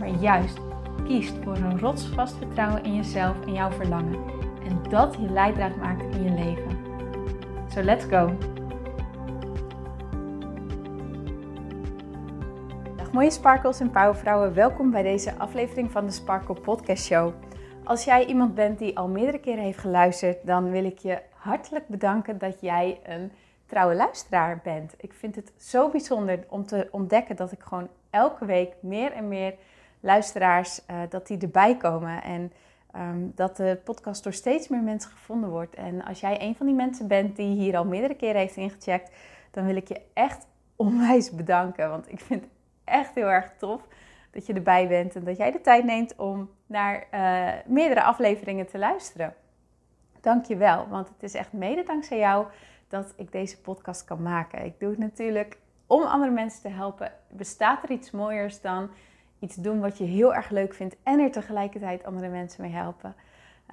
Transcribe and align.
maar 0.00 0.08
juist 0.08 0.58
kiest 1.04 1.34
voor 1.44 1.56
een 1.56 1.78
rotsvast 1.78 2.36
vertrouwen 2.36 2.84
in 2.84 2.94
jezelf 2.94 3.46
en 3.46 3.52
jouw 3.52 3.70
verlangen. 3.70 4.24
En 4.64 4.82
dat 4.90 5.14
je 5.14 5.30
leidraad 5.30 5.76
maakt 5.76 6.14
in 6.14 6.22
je 6.22 6.30
leven. 6.30 6.78
So 7.68 7.82
let's 7.82 8.04
go! 8.04 8.36
Dag 12.96 13.12
mooie 13.12 13.30
sparkles 13.30 13.80
en 13.80 13.90
powervrouwen, 13.90 14.54
welkom 14.54 14.90
bij 14.90 15.02
deze 15.02 15.38
aflevering 15.38 15.90
van 15.90 16.06
de 16.06 16.12
Sparkle 16.12 16.60
Podcast 16.60 17.04
Show. 17.04 17.32
Als 17.84 18.04
jij 18.04 18.26
iemand 18.26 18.54
bent 18.54 18.78
die 18.78 18.98
al 18.98 19.08
meerdere 19.08 19.40
keren 19.40 19.64
heeft 19.64 19.78
geluisterd, 19.78 20.46
dan 20.46 20.70
wil 20.70 20.84
ik 20.84 20.98
je 20.98 21.18
hartelijk 21.30 21.88
bedanken 21.88 22.38
dat 22.38 22.60
jij 22.60 23.00
een 23.02 23.32
trouwe 23.66 23.94
luisteraar 23.94 24.60
bent. 24.64 24.94
Ik 24.98 25.12
vind 25.12 25.36
het 25.36 25.52
zo 25.56 25.88
bijzonder 25.88 26.44
om 26.48 26.66
te 26.66 26.88
ontdekken 26.90 27.36
dat 27.36 27.52
ik 27.52 27.62
gewoon 27.62 27.88
elke 28.10 28.44
week 28.44 28.72
meer 28.80 29.12
en 29.12 29.28
meer 29.28 29.54
luisteraars, 30.00 30.80
uh, 30.90 30.96
dat 31.08 31.26
die 31.26 31.38
erbij 31.38 31.76
komen. 31.76 32.22
En 32.22 32.52
ehm, 32.92 33.18
dat 33.34 33.56
de 33.56 33.78
podcast 33.84 34.22
door 34.24 34.32
steeds 34.32 34.68
meer 34.68 34.82
mensen 34.82 35.10
gevonden 35.10 35.50
wordt. 35.50 35.74
En 35.74 36.04
als 36.04 36.20
jij 36.20 36.42
een 36.42 36.56
van 36.56 36.66
die 36.66 36.74
mensen 36.74 37.08
bent 37.08 37.36
die 37.36 37.56
hier 37.56 37.76
al 37.76 37.84
meerdere 37.84 38.14
keren 38.14 38.40
heeft 38.40 38.56
ingecheckt, 38.56 39.10
dan 39.50 39.66
wil 39.66 39.76
ik 39.76 39.88
je 39.88 40.00
echt 40.12 40.46
onwijs 40.76 41.30
bedanken. 41.30 41.90
Want 41.90 42.12
ik 42.12 42.20
vind 42.20 42.40
het 42.40 42.50
echt 42.84 43.14
heel 43.14 43.30
erg 43.30 43.52
tof 43.58 43.82
dat 44.30 44.46
je 44.46 44.52
erbij 44.52 44.88
bent 44.88 45.16
en 45.16 45.24
dat 45.24 45.36
jij 45.36 45.50
de 45.50 45.60
tijd 45.60 45.84
neemt 45.84 46.16
om 46.16 46.50
naar 46.66 47.06
uh, 47.14 47.52
meerdere 47.66 48.02
afleveringen 48.02 48.66
te 48.66 48.78
luisteren. 48.78 49.34
Dank 50.20 50.44
je 50.44 50.56
wel, 50.56 50.88
want 50.88 51.08
het 51.08 51.22
is 51.22 51.34
echt 51.34 51.52
mede 51.52 51.82
dankzij 51.82 52.18
jou 52.18 52.46
dat 52.88 53.12
ik 53.16 53.32
deze 53.32 53.60
podcast 53.60 54.04
kan 54.04 54.22
maken. 54.22 54.64
Ik 54.64 54.80
doe 54.80 54.90
het 54.90 54.98
natuurlijk 54.98 55.58
om 55.86 56.02
andere 56.02 56.32
mensen 56.32 56.62
te 56.62 56.68
helpen. 56.68 57.12
Bestaat 57.28 57.82
er 57.82 57.90
iets 57.90 58.10
mooiers 58.10 58.60
dan 58.60 58.90
iets 59.40 59.56
doen 59.56 59.80
wat 59.80 59.98
je 59.98 60.04
heel 60.04 60.34
erg 60.34 60.50
leuk 60.50 60.74
vindt 60.74 60.96
en 61.02 61.20
er 61.20 61.30
tegelijkertijd 61.30 62.04
andere 62.04 62.28
mensen 62.28 62.62
mee 62.62 62.72
helpen. 62.72 63.14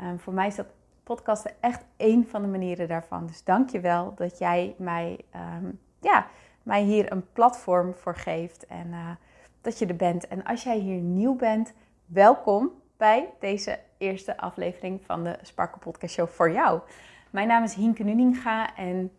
Um, 0.01 0.19
voor 0.19 0.33
mij 0.33 0.47
is 0.47 0.55
dat 0.55 0.67
podcasten 1.03 1.51
echt 1.59 1.85
één 1.97 2.27
van 2.27 2.41
de 2.41 2.47
manieren 2.47 2.87
daarvan. 2.87 3.25
Dus 3.25 3.43
dank 3.43 3.69
je 3.69 3.79
wel 3.79 4.13
dat 4.15 4.37
jij 4.37 4.75
mij, 4.77 5.19
um, 5.35 5.79
ja, 6.01 6.27
mij 6.63 6.83
hier 6.83 7.11
een 7.11 7.31
platform 7.33 7.93
voor 7.93 8.15
geeft 8.15 8.65
en 8.65 8.87
uh, 8.87 9.09
dat 9.61 9.79
je 9.79 9.85
er 9.85 9.95
bent. 9.95 10.27
En 10.27 10.43
als 10.43 10.63
jij 10.63 10.77
hier 10.77 11.01
nieuw 11.01 11.35
bent, 11.35 11.73
welkom 12.05 12.71
bij 12.97 13.33
deze 13.39 13.79
eerste 13.97 14.37
aflevering 14.37 15.01
van 15.05 15.23
de 15.23 15.37
Sparkle 15.41 15.79
Podcast 15.79 16.13
Show 16.13 16.27
voor 16.27 16.51
jou. 16.51 16.79
Mijn 17.29 17.47
naam 17.47 17.63
is 17.63 17.73
Hienke 17.73 18.03
Nuninga 18.03 18.75
en 18.75 19.11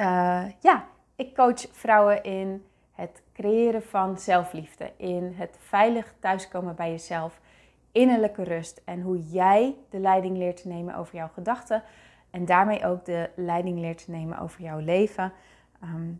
uh, 0.00 0.44
ja, 0.60 0.86
ik 1.16 1.34
coach 1.34 1.66
vrouwen 1.70 2.22
in 2.22 2.64
creëren 3.38 3.82
van 3.82 4.18
zelfliefde, 4.18 4.92
in 4.96 5.34
het 5.36 5.56
veilig 5.60 6.14
thuiskomen 6.20 6.74
bij 6.74 6.90
jezelf, 6.90 7.40
innerlijke 7.92 8.42
rust 8.42 8.82
en 8.84 9.00
hoe 9.00 9.18
jij 9.18 9.76
de 9.90 9.98
leiding 9.98 10.36
leert 10.36 10.62
te 10.62 10.68
nemen 10.68 10.94
over 10.94 11.14
jouw 11.14 11.28
gedachten 11.34 11.82
en 12.30 12.44
daarmee 12.44 12.86
ook 12.86 13.04
de 13.04 13.30
leiding 13.36 13.78
leert 13.78 14.04
te 14.04 14.10
nemen 14.10 14.38
over 14.38 14.62
jouw 14.62 14.78
leven. 14.78 15.32
Ehm, 15.80 16.12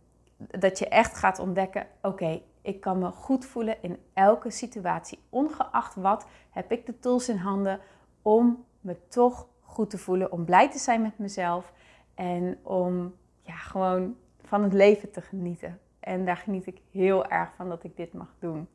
dat 0.59 0.79
je 0.79 0.87
echt 0.87 1.17
gaat 1.17 1.39
ontdekken: 1.39 1.87
oké, 2.01 2.41
ik 2.61 2.81
kan 2.81 2.99
me 2.99 3.11
goed 3.11 3.45
voelen 3.45 3.75
in 3.81 3.97
elke 4.13 4.51
situatie, 4.51 5.19
ongeacht 5.29 5.95
wat, 5.95 6.25
heb 6.49 6.71
ik 6.71 6.85
de 6.85 6.99
tools 6.99 7.29
in 7.29 7.37
handen 7.37 7.79
om 8.21 8.65
me 8.81 9.07
toch 9.07 9.47
goed 9.61 9.89
te 9.89 9.97
voelen, 9.97 10.31
om 10.31 10.45
blij 10.45 10.71
te 10.71 10.79
zijn 10.79 11.01
met 11.01 11.17
mezelf 11.17 11.73
en 12.15 12.59
om 12.63 13.15
ja, 13.41 13.55
gewoon 13.55 14.15
van 14.41 14.63
het 14.63 14.73
leven 14.73 15.11
te 15.11 15.21
genieten. 15.21 15.79
En 15.99 16.25
daar 16.25 16.37
geniet 16.37 16.67
ik 16.67 16.81
heel 16.91 17.25
erg 17.27 17.49
van 17.55 17.69
dat 17.69 17.83
ik 17.83 17.97
dit 17.97 18.13
mag 18.13 18.33
doen. 18.39 18.67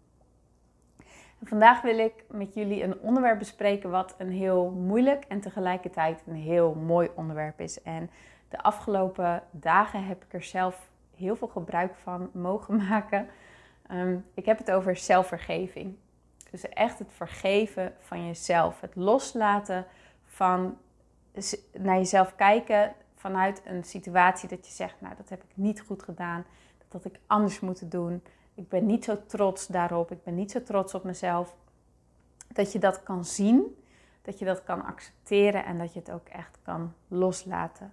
En 1.40 1.46
vandaag 1.46 1.82
wil 1.82 1.98
ik 1.98 2.24
met 2.28 2.54
jullie 2.54 2.82
een 2.82 2.98
onderwerp 3.00 3.38
bespreken 3.38 3.90
wat 3.90 4.14
een 4.18 4.30
heel 4.30 4.70
moeilijk 4.70 5.24
en 5.24 5.40
tegelijkertijd 5.40 6.22
een 6.26 6.34
heel 6.34 6.74
mooi 6.74 7.10
onderwerp 7.14 7.60
is. 7.60 7.82
En 7.82 8.10
de 8.48 8.62
afgelopen 8.62 9.42
dagen 9.50 10.04
heb 10.04 10.24
ik 10.24 10.32
er 10.32 10.42
zelf 10.42 10.88
heel 11.16 11.36
veel 11.36 11.48
gebruik 11.48 11.94
van 11.94 12.30
mogen 12.32 12.76
maken. 12.88 13.28
Ehm, 13.86 14.16
ik 14.34 14.44
heb 14.44 14.58
het 14.58 14.70
over 14.70 14.96
zelfvergeving. 14.96 15.96
Dus 16.50 16.68
echt 16.68 16.98
het 16.98 17.12
vergeven 17.12 17.94
van 18.00 18.26
jezelf. 18.26 18.80
Het 18.80 18.96
loslaten 18.96 19.86
van 20.24 20.78
naar 21.72 21.96
jezelf 21.96 22.34
kijken 22.34 22.94
vanuit 23.14 23.62
een 23.64 23.84
situatie 23.84 24.48
dat 24.48 24.66
je 24.66 24.72
zegt, 24.72 25.00
nou 25.00 25.14
dat 25.16 25.28
heb 25.28 25.42
ik 25.42 25.50
niet 25.54 25.80
goed 25.80 26.02
gedaan 26.02 26.44
dat 26.94 27.04
ik 27.04 27.20
anders 27.26 27.60
moet 27.60 27.90
doen. 27.90 28.22
Ik 28.54 28.68
ben 28.68 28.86
niet 28.86 29.04
zo 29.04 29.26
trots 29.26 29.66
daarop. 29.66 30.10
Ik 30.10 30.22
ben 30.22 30.34
niet 30.34 30.50
zo 30.50 30.62
trots 30.62 30.94
op 30.94 31.04
mezelf. 31.04 31.56
Dat 32.48 32.72
je 32.72 32.78
dat 32.78 33.02
kan 33.02 33.24
zien, 33.24 33.76
dat 34.22 34.38
je 34.38 34.44
dat 34.44 34.62
kan 34.62 34.84
accepteren 34.84 35.64
en 35.64 35.78
dat 35.78 35.92
je 35.92 35.98
het 35.98 36.10
ook 36.10 36.28
echt 36.28 36.58
kan 36.62 36.92
loslaten. 37.08 37.92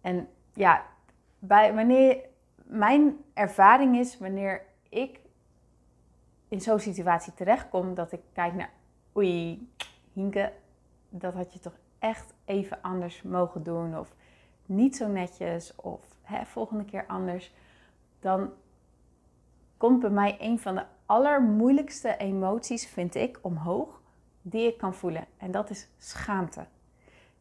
En 0.00 0.28
ja, 0.54 0.84
bij, 1.38 1.74
wanneer 1.74 2.18
mijn 2.64 3.16
ervaring 3.34 3.98
is, 3.98 4.18
wanneer 4.18 4.62
ik 4.88 5.20
in 6.48 6.60
zo'n 6.60 6.80
situatie 6.80 7.34
terechtkom, 7.34 7.94
dat 7.94 8.12
ik 8.12 8.20
kijk 8.32 8.54
naar, 8.54 8.70
oei, 9.16 9.68
Hinke, 10.12 10.52
dat 11.08 11.34
had 11.34 11.52
je 11.52 11.58
toch 11.58 11.76
echt 11.98 12.34
even 12.44 12.82
anders 12.82 13.22
mogen 13.22 13.62
doen. 13.62 13.98
Of 13.98 14.14
niet 14.66 14.96
zo 14.96 15.08
netjes, 15.08 15.74
of 15.76 16.00
hè, 16.22 16.44
volgende 16.44 16.84
keer 16.84 17.06
anders 17.06 17.52
dan 18.22 18.50
komt 19.76 20.00
bij 20.00 20.10
mij 20.10 20.36
een 20.40 20.58
van 20.58 20.74
de 20.74 20.84
allermoeilijkste 21.06 22.16
emoties, 22.16 22.86
vind 22.86 23.14
ik, 23.14 23.38
omhoog, 23.40 24.00
die 24.42 24.66
ik 24.66 24.78
kan 24.78 24.94
voelen. 24.94 25.26
En 25.36 25.50
dat 25.50 25.70
is 25.70 25.88
schaamte. 25.98 26.66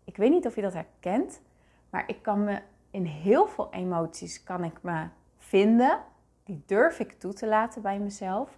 Ik 0.03 0.17
weet 0.17 0.29
niet 0.29 0.45
of 0.45 0.55
je 0.55 0.61
dat 0.61 0.73
herkent, 0.73 1.41
maar 1.89 2.03
ik 2.07 2.21
kan 2.21 2.43
me 2.43 2.61
in 2.91 3.05
heel 3.05 3.47
veel 3.47 3.67
emoties 3.71 4.43
kan 4.43 4.63
ik 4.63 4.81
me 4.81 5.07
vinden. 5.37 5.99
Die 6.43 6.63
durf 6.65 6.99
ik 6.99 7.19
toe 7.19 7.33
te 7.33 7.47
laten 7.47 7.81
bij 7.81 7.99
mezelf. 7.99 8.57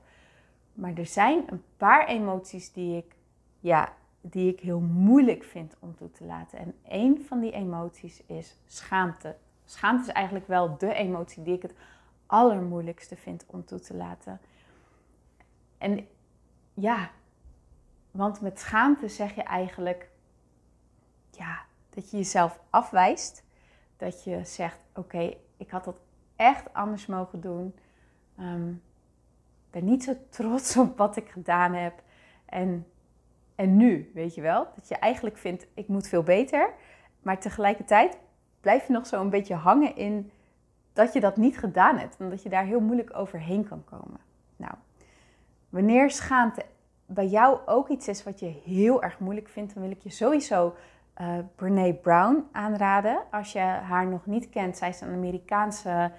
Maar 0.73 0.94
er 0.94 1.06
zijn 1.06 1.44
een 1.45 1.63
paar 1.78 2.07
emoties 2.07 2.72
die 2.72 2.97
ik, 2.97 3.16
ja, 3.59 3.94
die 4.22 4.51
ik 4.51 4.59
heel 4.59 4.79
moeilijk 4.79 5.44
vind 5.44 5.75
om 5.79 5.95
toe 5.95 6.12
te 6.12 6.25
laten. 6.25 6.59
En 6.59 6.75
een 6.88 7.25
van 7.28 7.39
die 7.39 7.51
emoties 7.51 8.23
is 8.25 8.57
schaamte. 8.66 9.35
Schaamte 9.66 10.07
is 10.07 10.13
eigenlijk 10.13 10.47
wel 10.47 10.78
de 10.78 10.94
emotie 10.94 11.44
die 11.44 11.56
ik 11.56 11.62
het 11.62 11.73
allermoeilijkste 12.33 13.16
vind 13.16 13.45
om 13.47 13.66
toe 13.66 13.79
te 13.79 13.95
laten. 13.95 14.39
En 15.77 16.07
ja, 16.73 17.09
want 18.11 18.41
met 18.41 18.59
schaamte 18.59 19.07
zeg 19.07 19.35
je 19.35 19.44
eigenlijk 19.44 20.09
ja, 21.31 21.61
dat 21.89 22.11
je 22.11 22.17
jezelf 22.17 22.59
afwijst. 22.69 23.44
Dat 23.97 24.23
je 24.23 24.45
zegt: 24.45 24.79
Oké, 24.94 25.35
ik 25.57 25.69
had 25.69 25.83
dat 25.83 25.97
echt 26.35 26.73
anders 26.73 27.05
mogen 27.05 27.41
doen. 27.41 27.75
Ik 28.38 29.71
ben 29.71 29.85
niet 29.85 30.03
zo 30.03 30.13
trots 30.29 30.77
op 30.77 30.97
wat 30.97 31.15
ik 31.15 31.29
gedaan 31.29 31.74
heb. 31.74 32.03
En, 32.45 32.88
en 33.56 33.77
nu, 33.77 34.12
weet 34.13 34.35
je 34.35 34.41
wel, 34.41 34.68
dat 34.75 34.88
je 34.88 34.95
eigenlijk 34.95 35.38
vindt: 35.38 35.68
ik 35.74 35.88
moet 35.88 36.07
veel 36.07 36.24
beter. 36.24 36.74
Maar 37.21 37.39
tegelijkertijd 37.39 38.18
blijf 38.62 38.88
je 38.88 38.94
nog 38.94 39.07
zo 39.07 39.21
een 39.21 39.30
beetje 39.30 39.56
hangen 39.56 39.95
in 39.95 40.31
dat 40.94 41.13
je 41.13 41.19
dat 41.19 41.38
niet 41.38 41.57
gedaan 41.57 41.98
hebt. 41.98 42.16
En 42.19 42.30
dat 42.30 42.44
je 42.44 42.50
daar 42.50 42.66
heel 42.66 42.80
moeilijk 42.80 43.18
overheen 43.18 43.68
kan 43.68 43.84
komen. 43.84 44.19
Nou, 44.56 44.74
wanneer 45.69 46.12
schaamte 46.12 46.66
bij 47.06 47.28
jou 47.28 47.60
ook 47.66 47.90
iets 47.90 48.07
is 48.07 48.24
wat 48.24 48.40
je 48.40 48.62
heel 48.66 49.04
erg 49.04 49.19
moeilijk 49.19 49.50
vindt, 49.50 49.74
dan 49.74 49.84
wil 49.84 49.92
ik 49.92 50.04
je 50.04 50.10
sowieso 50.10 50.75
uh, 51.22 51.38
Brene 51.56 51.94
Brown 51.94 52.48
aanraden. 52.51 53.22
Als 53.31 53.51
je 53.51 53.60
haar 53.60 54.07
nog 54.07 54.25
niet 54.25 54.50
kent, 54.50 54.78
zij 54.78 54.90
is 54.90 55.01
een 55.01 55.13
Amerikaanse 55.13 56.12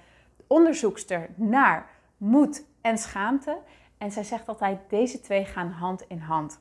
onderzoekster 0.46 1.28
naar 1.34 1.86
moed 2.16 2.64
en 2.80 2.98
schaamte. 2.98 3.58
En 3.98 4.12
zij 4.12 4.24
zegt 4.24 4.48
altijd: 4.48 4.80
deze 4.88 5.20
twee 5.20 5.44
gaan 5.44 5.70
hand 5.70 6.04
in 6.08 6.18
hand. 6.18 6.60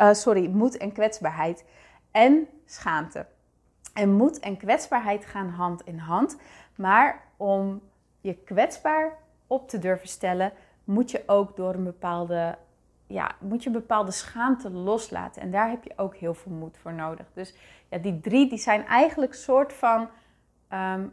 Uh, 0.00 0.12
sorry, 0.12 0.48
moed 0.48 0.76
en 0.76 0.92
kwetsbaarheid 0.92 1.64
en 2.10 2.46
schaamte. 2.66 3.26
En 3.94 4.12
moed 4.12 4.38
en 4.38 4.56
kwetsbaarheid 4.56 5.24
gaan 5.24 5.48
hand 5.48 5.82
in 5.82 5.98
hand. 5.98 6.36
Maar 6.76 7.22
om 7.42 7.82
je 8.20 8.34
kwetsbaar 8.34 9.18
op 9.46 9.68
te 9.68 9.78
durven 9.78 10.08
stellen, 10.08 10.52
moet 10.84 11.10
je 11.10 11.22
ook 11.26 11.56
door 11.56 11.74
een 11.74 11.84
bepaalde, 11.84 12.58
ja, 13.06 13.34
moet 13.40 13.62
je 13.62 13.68
een 13.68 13.74
bepaalde 13.74 14.10
schaamte 14.10 14.70
loslaten. 14.70 15.42
En 15.42 15.50
daar 15.50 15.70
heb 15.70 15.84
je 15.84 15.92
ook 15.96 16.16
heel 16.16 16.34
veel 16.34 16.52
moed 16.52 16.78
voor 16.78 16.92
nodig. 16.92 17.26
Dus 17.32 17.54
ja, 17.88 17.98
die 17.98 18.20
drie 18.20 18.48
die 18.48 18.58
zijn 18.58 18.86
eigenlijk 18.86 19.34
soort 19.34 19.72
van 19.72 20.08
ehm, 20.68 21.06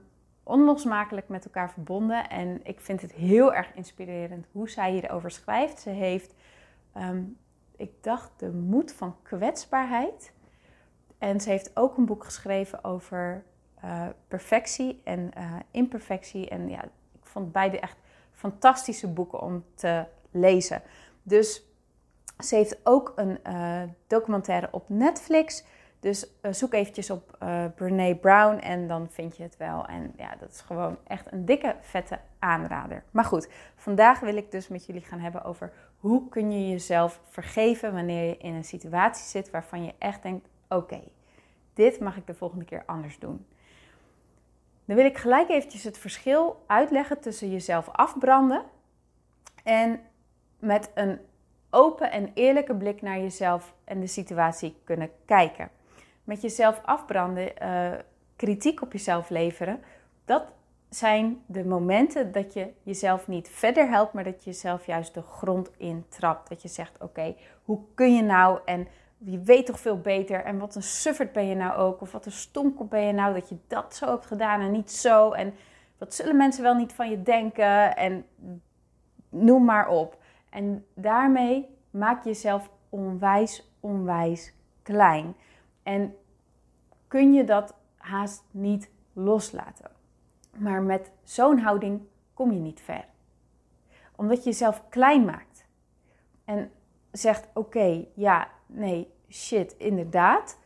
onlosmakelijk 0.43 1.29
met 1.29 1.45
elkaar 1.45 1.71
verbonden. 1.71 2.29
En 2.29 2.59
ik 2.63 2.79
vind 2.79 3.01
het 3.01 3.11
heel 3.11 3.53
erg 3.53 3.73
inspirerend 3.73 4.47
hoe 4.51 4.69
zij 4.69 4.91
hierover 4.91 5.31
schrijft. 5.31 5.79
Ze 5.79 5.89
heeft, 5.89 6.35
ehm, 6.93 7.23
ik 7.75 7.91
dacht, 8.01 8.31
de 8.37 8.51
moed 8.51 8.93
van 8.93 9.15
kwetsbaarheid. 9.21 10.33
En 11.17 11.41
ze 11.41 11.49
heeft 11.49 11.77
ook 11.77 11.97
een 11.97 12.05
boek 12.05 12.23
geschreven 12.23 12.83
over 12.83 13.43
uh, 13.83 14.07
perfectie 14.27 15.01
en 15.03 15.31
uh, 15.37 15.55
imperfectie. 15.71 16.49
En 16.49 16.69
ja, 16.69 16.83
ik 16.83 17.25
vond 17.25 17.51
beide 17.51 17.79
echt 17.79 17.97
fantastische 18.31 19.07
boeken 19.07 19.41
om 19.41 19.65
te 19.73 20.05
lezen. 20.31 20.81
Dus 21.23 21.63
ze 22.37 22.55
heeft 22.55 22.79
ook 22.83 23.13
een 23.15 23.39
uh, 23.47 23.81
documentaire 24.07 24.67
op 24.71 24.89
Netflix. 24.89 25.63
Dus 25.99 26.31
zoek 26.51 26.73
eventjes 26.73 27.09
op 27.09 27.37
Brene 27.75 28.15
Brown 28.15 28.57
en 28.57 28.87
dan 28.87 29.07
vind 29.09 29.37
je 29.37 29.43
het 29.43 29.57
wel. 29.57 29.85
En 29.85 30.13
ja, 30.17 30.35
dat 30.39 30.49
is 30.49 30.61
gewoon 30.61 30.97
echt 31.07 31.31
een 31.31 31.45
dikke, 31.45 31.75
vette 31.81 32.19
aanrader. 32.39 33.03
Maar 33.11 33.25
goed, 33.25 33.49
vandaag 33.75 34.19
wil 34.19 34.35
ik 34.35 34.51
dus 34.51 34.67
met 34.67 34.85
jullie 34.85 35.01
gaan 35.01 35.19
hebben 35.19 35.43
over 35.43 35.71
hoe 35.97 36.29
kun 36.29 36.51
je 36.51 36.69
jezelf 36.69 37.21
vergeven 37.25 37.93
wanneer 37.93 38.27
je 38.27 38.37
in 38.37 38.53
een 38.53 38.63
situatie 38.63 39.25
zit 39.25 39.49
waarvan 39.49 39.83
je 39.83 39.93
echt 39.97 40.23
denkt: 40.23 40.47
oké, 40.69 41.01
dit 41.73 41.99
mag 41.99 42.17
ik 42.17 42.27
de 42.27 42.33
volgende 42.33 42.65
keer 42.65 42.83
anders 42.85 43.19
doen. 43.19 43.45
Dan 44.89 44.97
wil 44.97 45.07
ik 45.07 45.17
gelijk 45.17 45.49
eventjes 45.49 45.83
het 45.83 45.97
verschil 45.97 46.63
uitleggen 46.67 47.19
tussen 47.19 47.51
jezelf 47.51 47.89
afbranden 47.91 48.63
en 49.63 49.99
met 50.59 50.91
een 50.93 51.19
open 51.69 52.11
en 52.11 52.31
eerlijke 52.33 52.75
blik 52.75 53.01
naar 53.01 53.19
jezelf 53.19 53.73
en 53.83 53.99
de 53.99 54.07
situatie 54.07 54.75
kunnen 54.83 55.09
kijken. 55.25 55.69
Met 56.23 56.41
jezelf 56.41 56.81
afbranden, 56.85 57.51
uh, 57.61 57.91
kritiek 58.35 58.81
op 58.81 58.91
jezelf 58.91 59.29
leveren, 59.29 59.83
dat 60.25 60.53
zijn 60.89 61.43
de 61.45 61.65
momenten 61.65 62.31
dat 62.31 62.53
je 62.53 62.73
jezelf 62.83 63.27
niet 63.27 63.49
verder 63.49 63.89
helpt, 63.89 64.13
maar 64.13 64.23
dat 64.23 64.43
je 64.43 64.49
jezelf 64.49 64.85
juist 64.85 65.13
de 65.13 65.21
grond 65.21 65.71
intrapt. 65.77 66.49
Dat 66.49 66.61
je 66.61 66.67
zegt: 66.67 67.01
Oké, 67.01 67.35
hoe 67.63 67.79
kun 67.93 68.15
je 68.15 68.23
nou? 68.23 68.59
En 68.65 68.87
wie 69.19 69.39
weet 69.39 69.65
toch 69.65 69.79
veel 69.79 69.99
beter. 69.99 70.43
En 70.43 70.57
wat 70.57 70.75
een 70.75 70.83
sufferd 70.83 71.31
ben 71.31 71.47
je 71.47 71.55
nou 71.55 71.77
ook. 71.77 72.01
Of 72.01 72.11
wat 72.11 72.25
een 72.25 72.31
stomkop 72.31 72.89
ben 72.89 73.01
je 73.01 73.13
nou 73.13 73.33
dat 73.33 73.49
je 73.49 73.57
dat 73.67 73.95
zo 73.95 74.09
hebt 74.09 74.25
gedaan 74.25 74.61
en 74.61 74.71
niet 74.71 74.91
zo. 74.91 75.31
En 75.31 75.53
wat 75.97 76.13
zullen 76.13 76.37
mensen 76.37 76.63
wel 76.63 76.75
niet 76.75 76.93
van 76.93 77.09
je 77.09 77.23
denken. 77.23 77.95
En 77.95 78.25
noem 79.29 79.65
maar 79.65 79.87
op. 79.87 80.17
En 80.49 80.85
daarmee 80.93 81.77
maak 81.89 82.23
je 82.23 82.29
jezelf 82.29 82.69
onwijs, 82.89 83.73
onwijs 83.79 84.53
klein. 84.83 85.35
En 85.83 86.15
kun 87.07 87.33
je 87.33 87.43
dat 87.43 87.75
haast 87.97 88.43
niet 88.51 88.89
loslaten. 89.13 89.91
Maar 90.57 90.81
met 90.81 91.11
zo'n 91.23 91.59
houding 91.59 92.01
kom 92.33 92.51
je 92.51 92.59
niet 92.59 92.81
ver. 92.81 93.05
Omdat 94.15 94.37
je 94.37 94.49
jezelf 94.49 94.83
klein 94.89 95.25
maakt. 95.25 95.65
En 96.45 96.71
zegt: 97.11 97.47
Oké, 97.53 98.05
ja, 98.13 98.47
nee, 98.69 99.13
shit, 99.29 99.75
inderdaad. 99.77 100.57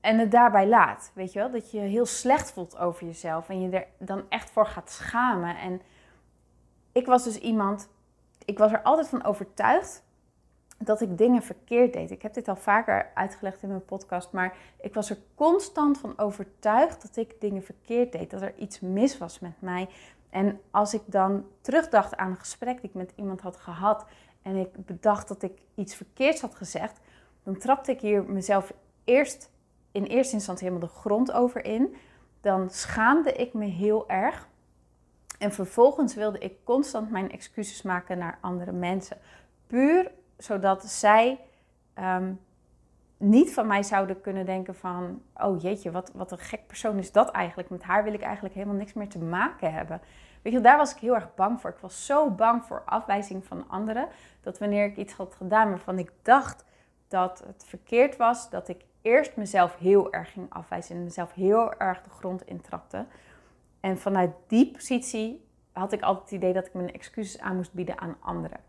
En 0.00 0.18
het 0.18 0.30
daarbij 0.30 0.68
laat, 0.68 1.10
weet 1.14 1.32
je 1.32 1.38
wel? 1.38 1.50
Dat 1.50 1.70
je 1.70 1.78
heel 1.78 2.06
slecht 2.06 2.52
voelt 2.52 2.78
over 2.78 3.06
jezelf 3.06 3.48
en 3.48 3.60
je 3.60 3.70
er 3.70 3.86
dan 3.98 4.24
echt 4.28 4.50
voor 4.50 4.66
gaat 4.66 4.90
schamen. 4.90 5.56
En 5.56 5.80
ik 6.92 7.06
was 7.06 7.24
dus 7.24 7.38
iemand, 7.38 7.88
ik 8.44 8.58
was 8.58 8.72
er 8.72 8.82
altijd 8.82 9.08
van 9.08 9.24
overtuigd 9.24 10.02
dat 10.78 11.00
ik 11.00 11.18
dingen 11.18 11.42
verkeerd 11.42 11.92
deed. 11.92 12.10
Ik 12.10 12.22
heb 12.22 12.34
dit 12.34 12.48
al 12.48 12.56
vaker 12.56 13.10
uitgelegd 13.14 13.62
in 13.62 13.68
mijn 13.68 13.84
podcast, 13.84 14.32
maar 14.32 14.56
ik 14.80 14.94
was 14.94 15.10
er 15.10 15.18
constant 15.34 15.98
van 15.98 16.18
overtuigd 16.18 17.02
dat 17.02 17.16
ik 17.16 17.40
dingen 17.40 17.62
verkeerd 17.62 18.12
deed, 18.12 18.30
dat 18.30 18.42
er 18.42 18.54
iets 18.56 18.80
mis 18.80 19.18
was 19.18 19.38
met 19.38 19.60
mij. 19.60 19.88
En 20.30 20.60
als 20.70 20.94
ik 20.94 21.02
dan 21.06 21.46
terugdacht 21.60 22.16
aan 22.16 22.30
een 22.30 22.36
gesprek 22.36 22.80
die 22.80 22.90
ik 22.90 22.94
met 22.94 23.12
iemand 23.16 23.40
had 23.40 23.56
gehad 23.56 24.04
en 24.44 24.56
ik 24.56 24.86
bedacht 24.86 25.28
dat 25.28 25.42
ik 25.42 25.58
iets 25.74 25.94
verkeerds 25.94 26.40
had 26.40 26.54
gezegd, 26.54 27.00
dan 27.42 27.58
trapte 27.58 27.90
ik 27.90 28.00
hier 28.00 28.24
mezelf 28.24 28.72
eerst 29.04 29.50
in 29.92 30.04
eerste 30.04 30.34
instantie 30.34 30.68
helemaal 30.68 30.88
de 30.88 30.94
grond 30.94 31.32
over 31.32 31.64
in. 31.64 31.94
Dan 32.40 32.70
schaamde 32.70 33.32
ik 33.32 33.54
me 33.54 33.64
heel 33.64 34.08
erg. 34.08 34.48
En 35.38 35.52
vervolgens 35.52 36.14
wilde 36.14 36.38
ik 36.38 36.64
constant 36.64 37.10
mijn 37.10 37.30
excuses 37.30 37.82
maken 37.82 38.18
naar 38.18 38.38
andere 38.40 38.72
mensen. 38.72 39.16
Puur 39.66 40.10
zodat 40.36 40.84
zij 40.84 41.40
ehm, 41.94 42.32
niet 43.16 43.52
van 43.52 43.66
mij 43.66 43.82
zouden 43.82 44.20
kunnen 44.20 44.46
denken 44.46 44.74
van... 44.74 45.22
oh 45.34 45.62
jeetje, 45.62 45.90
wat, 45.90 46.10
wat 46.14 46.32
een 46.32 46.38
gek 46.38 46.66
persoon 46.66 46.98
is 46.98 47.12
dat 47.12 47.30
eigenlijk. 47.30 47.70
Met 47.70 47.82
haar 47.82 48.04
wil 48.04 48.12
ik 48.12 48.22
eigenlijk 48.22 48.54
helemaal 48.54 48.76
niks 48.76 48.92
meer 48.92 49.08
te 49.08 49.18
maken 49.18 49.72
hebben. 49.72 50.00
Weet 50.44 50.52
je, 50.52 50.60
daar 50.60 50.76
was 50.76 50.94
ik 50.94 50.98
heel 50.98 51.14
erg 51.14 51.34
bang 51.34 51.60
voor. 51.60 51.70
Ik 51.70 51.78
was 51.78 52.06
zo 52.06 52.30
bang 52.30 52.64
voor 52.64 52.82
afwijzing 52.84 53.44
van 53.44 53.68
anderen... 53.68 54.08
dat 54.40 54.58
wanneer 54.58 54.84
ik 54.84 54.96
iets 54.96 55.12
had 55.12 55.34
gedaan 55.34 55.68
waarvan 55.68 55.98
ik 55.98 56.12
dacht 56.22 56.64
dat 57.08 57.42
het 57.46 57.64
verkeerd 57.66 58.16
was... 58.16 58.50
dat 58.50 58.68
ik 58.68 58.84
eerst 59.02 59.36
mezelf 59.36 59.76
heel 59.76 60.12
erg 60.12 60.32
ging 60.32 60.52
afwijzen... 60.52 60.96
en 60.96 61.04
mezelf 61.04 61.32
heel 61.32 61.74
erg 61.74 62.02
de 62.02 62.10
grond 62.10 62.46
intrapte. 62.46 63.06
En 63.80 63.98
vanuit 63.98 64.30
die 64.46 64.70
positie 64.70 65.48
had 65.72 65.92
ik 65.92 66.02
altijd 66.02 66.30
het 66.30 66.38
idee 66.40 66.52
dat 66.52 66.66
ik 66.66 66.74
mijn 66.74 66.92
excuses 66.92 67.40
aan 67.40 67.56
moest 67.56 67.72
bieden 67.72 68.00
aan 68.00 68.16
anderen. 68.20 68.60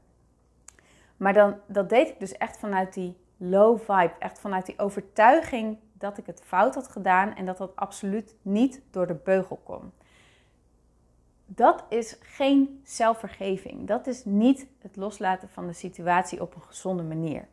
Maar 1.18 1.34
dan, 1.34 1.56
dat 1.68 1.90
deed 1.90 2.10
ik 2.10 2.20
dus 2.20 2.38
echt 2.38 2.58
vanuit 2.58 2.94
die 2.94 3.18
low 3.38 3.80
vibe. 3.80 4.14
Echt 4.20 4.40
vanuit 4.40 4.66
die 4.66 4.80
overtuiging 4.80 5.78
dat 5.94 6.18
ik 6.18 6.26
het 6.26 6.42
fout 6.46 6.76
had 6.76 6.88
gedaan 6.88 7.36
en 7.36 7.46
dat 7.46 7.58
dat 7.58 7.76
absoluut 7.76 8.36
niet 8.42 8.82
door 8.92 9.08
de 9.08 9.16
beugel 9.24 9.60
kon. 9.64 9.92
Dat 11.46 11.84
is 11.90 12.18
geen 12.22 12.82
zelfvergeving. 12.84 13.88
Dat 13.88 14.08
is 14.08 14.26
niet 14.26 14.68
het 14.82 14.96
loslaten 14.96 15.50
van 15.50 15.68
de 15.68 15.74
situatie 15.74 16.42
op 16.42 16.56
een 16.56 16.62
gezonde 16.62 17.04
manier. 17.04 17.48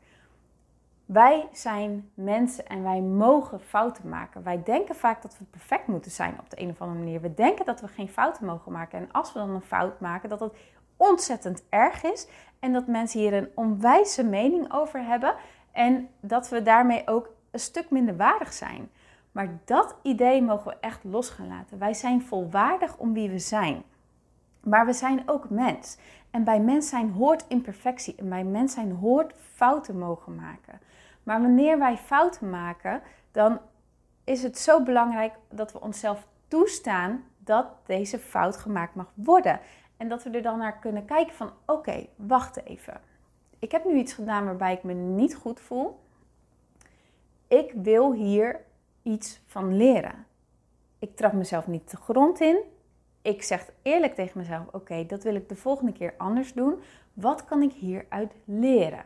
Wij 1.06 1.48
zijn 1.52 2.10
mensen 2.14 2.66
en 2.66 2.82
wij 2.82 3.00
mogen 3.00 3.60
fouten 3.60 4.08
maken. 4.08 4.42
Wij 4.42 4.62
denken 4.62 4.94
vaak 4.94 5.22
dat 5.22 5.38
we 5.38 5.44
perfect 5.44 5.86
moeten 5.86 6.10
zijn 6.10 6.36
op 6.40 6.50
de 6.50 6.60
een 6.60 6.70
of 6.70 6.80
andere 6.80 6.98
manier. 6.98 7.20
We 7.20 7.34
denken 7.34 7.64
dat 7.64 7.80
we 7.80 7.88
geen 7.88 8.08
fouten 8.08 8.46
mogen 8.46 8.72
maken. 8.72 8.98
En 8.98 9.12
als 9.12 9.32
we 9.32 9.38
dan 9.38 9.50
een 9.50 9.60
fout 9.60 10.00
maken, 10.00 10.28
dat 10.28 10.40
het 10.40 10.52
ontzettend 10.96 11.62
erg 11.68 12.02
is. 12.02 12.26
En 12.58 12.72
dat 12.72 12.86
mensen 12.86 13.20
hier 13.20 13.32
een 13.32 13.50
onwijze 13.54 14.24
mening 14.24 14.72
over 14.72 15.04
hebben. 15.04 15.34
En 15.72 16.08
dat 16.20 16.48
we 16.48 16.62
daarmee 16.62 17.02
ook 17.06 17.30
een 17.50 17.60
stuk 17.60 17.90
minder 17.90 18.16
waardig 18.16 18.52
zijn. 18.52 18.90
Maar 19.32 19.58
dat 19.64 19.96
idee 20.02 20.42
mogen 20.42 20.70
we 20.70 20.76
echt 20.80 21.04
los 21.04 21.30
gaan 21.30 21.48
laten. 21.48 21.78
Wij 21.78 21.94
zijn 21.94 22.22
volwaardig 22.22 22.96
om 22.96 23.12
wie 23.12 23.30
we 23.30 23.38
zijn. 23.38 23.82
Maar 24.60 24.86
we 24.86 24.92
zijn 24.92 25.28
ook 25.28 25.50
mens. 25.50 25.96
En 26.30 26.44
bij 26.44 26.60
mens 26.60 26.88
zijn 26.88 27.10
hoort 27.10 27.44
imperfectie. 27.48 28.14
En 28.14 28.28
bij 28.28 28.44
mens 28.44 28.72
zijn 28.72 28.92
hoort 28.92 29.34
fouten 29.54 29.98
mogen 29.98 30.34
maken. 30.34 30.80
Maar 31.22 31.40
wanneer 31.40 31.78
wij 31.78 31.96
fouten 31.96 32.50
maken, 32.50 33.02
dan 33.30 33.60
is 34.24 34.42
het 34.42 34.58
zo 34.58 34.82
belangrijk 34.82 35.34
dat 35.50 35.72
we 35.72 35.80
onszelf 35.80 36.26
toestaan 36.48 37.24
dat 37.38 37.66
deze 37.86 38.18
fout 38.18 38.56
gemaakt 38.56 38.94
mag 38.94 39.12
worden. 39.14 39.60
En 39.96 40.08
dat 40.08 40.22
we 40.22 40.30
er 40.30 40.42
dan 40.42 40.58
naar 40.58 40.78
kunnen 40.78 41.04
kijken 41.04 41.34
van 41.34 41.52
oké, 41.66 42.06
wacht 42.16 42.64
even. 42.64 43.00
Ik 43.58 43.72
heb 43.72 43.84
nu 43.84 43.94
iets 43.94 44.12
gedaan 44.12 44.44
waarbij 44.44 44.72
ik 44.72 44.82
me 44.82 44.92
niet 44.92 45.34
goed 45.34 45.60
voel. 45.60 46.00
Ik 47.48 47.72
wil 47.74 48.12
hier 48.12 48.60
iets 49.02 49.40
van 49.46 49.76
leren. 49.76 50.26
Ik 50.98 51.16
trap 51.16 51.32
mezelf 51.32 51.66
niet 51.66 51.90
de 51.90 51.96
grond 51.96 52.40
in. 52.40 52.60
Ik 53.22 53.42
zeg 53.42 53.70
eerlijk 53.82 54.14
tegen 54.14 54.38
mezelf: 54.38 54.66
oké, 54.72 55.06
dat 55.06 55.22
wil 55.22 55.34
ik 55.34 55.48
de 55.48 55.56
volgende 55.56 55.92
keer 55.92 56.14
anders 56.16 56.52
doen. 56.52 56.82
Wat 57.12 57.44
kan 57.44 57.62
ik 57.62 57.72
hieruit 57.72 58.34
leren? 58.44 59.04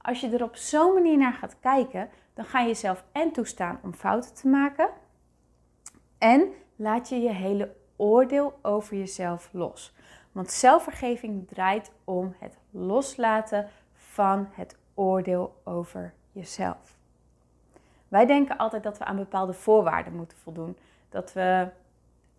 Als 0.00 0.20
je 0.20 0.28
er 0.28 0.42
op 0.42 0.56
zo'n 0.56 0.94
manier 0.94 1.16
naar 1.16 1.32
gaat 1.32 1.56
kijken, 1.60 2.08
dan 2.34 2.44
ga 2.44 2.60
je 2.60 2.66
jezelf 2.66 3.04
en 3.12 3.32
toestaan 3.32 3.80
om 3.82 3.94
fouten 3.94 4.34
te 4.34 4.48
maken. 4.48 4.88
En 6.18 6.48
laat 6.76 7.08
je 7.08 7.16
je 7.16 7.32
hele 7.32 7.74
oordeel 7.96 8.58
over 8.62 8.96
jezelf 8.96 9.48
los. 9.52 9.94
Want 10.32 10.50
zelfvergeving 10.50 11.48
draait 11.48 11.92
om 12.04 12.34
het 12.38 12.58
loslaten 12.70 13.68
van 13.94 14.48
het 14.52 14.76
oordeel 14.94 15.60
over 15.64 16.14
jezelf. 16.32 16.95
Wij 18.08 18.26
denken 18.26 18.56
altijd 18.56 18.82
dat 18.82 18.98
we 18.98 19.04
aan 19.04 19.16
bepaalde 19.16 19.52
voorwaarden 19.52 20.12
moeten 20.12 20.38
voldoen. 20.38 20.76
Dat 21.08 21.32
we 21.32 21.68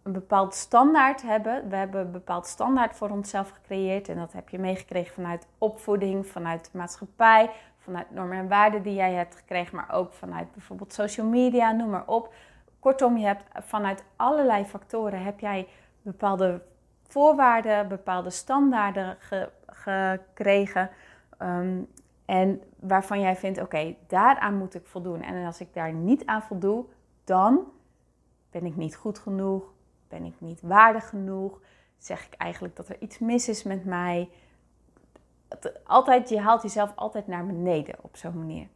een 0.04 0.12
bepaald 0.12 0.54
standaard 0.54 1.22
hebben. 1.22 1.70
We 1.70 1.76
hebben 1.76 2.02
een 2.02 2.12
bepaald 2.12 2.48
standaard 2.48 2.96
voor 2.96 3.10
onszelf 3.10 3.50
gecreëerd. 3.50 4.10
En 4.10 4.18
dat 4.18 4.34
heb 4.34 4.50
je 4.50 4.60
meegekregen 4.60 5.14
vanuit 5.14 5.48
opvoeding, 5.58 6.28
vanuit 6.28 6.70
maatschappij, 6.74 7.50
vanuit 7.78 8.12
normen 8.12 8.38
en 8.38 8.48
waarden 8.48 8.82
die 8.82 8.94
jij 8.94 9.14
hebt 9.14 9.36
gekregen, 9.36 9.76
maar 9.76 9.92
ook 9.92 10.14
vanuit 10.14 10.52
bijvoorbeeld 10.52 10.94
social 10.94 11.28
media, 11.28 11.72
noem 11.72 11.90
maar 11.90 12.08
op. 12.08 12.34
Kortom, 12.80 13.18
je 13.18 13.26
hebt 13.26 13.44
vanuit 13.54 14.04
allerlei 14.16 14.66
factoren 14.66 15.24
heb 15.24 15.40
jij 15.40 15.68
bepaalde 16.02 16.62
voorwaarden, 17.08 17.88
bepaalde 17.88 18.30
standaarden 18.30 19.18
gekregen. 19.66 20.90
Ehm, 21.38 21.82
en 22.28 22.62
waarvan 22.80 23.20
jij 23.20 23.36
vindt, 23.36 23.62
oké, 23.62 23.96
daaraan 24.08 24.58
moet 24.58 24.76
ik 24.76 24.86
voldoen. 24.86 25.22
En 25.22 25.46
als 25.46 25.60
ik 25.60 25.74
daar 25.74 25.94
niet 25.94 26.26
aan 26.26 26.42
voldoe, 26.42 26.86
dan 27.24 27.64
ben 28.52 28.66
ik 28.66 28.76
niet 28.76 28.96
goed 28.96 29.20
genoeg, 29.20 29.74
ben 30.08 30.24
ik 30.24 30.34
niet 30.38 30.62
waardig 30.62 31.10
genoeg, 31.10 31.60
zeg 31.98 32.26
ik 32.26 32.34
eigenlijk 32.34 32.76
dat 32.76 32.90
er 32.90 33.02
iets 33.02 33.20
mis 33.20 33.50
is 33.50 33.64
met 33.64 33.86
mij. 33.86 34.30
Altijd, 35.84 36.30
je 36.30 36.40
haalt 36.40 36.62
jezelf 36.62 36.92
altijd 36.96 37.28
naar 37.28 37.46
beneden 37.46 37.96
op 38.02 38.18
zo'n 38.18 38.38
manier. 38.38 38.68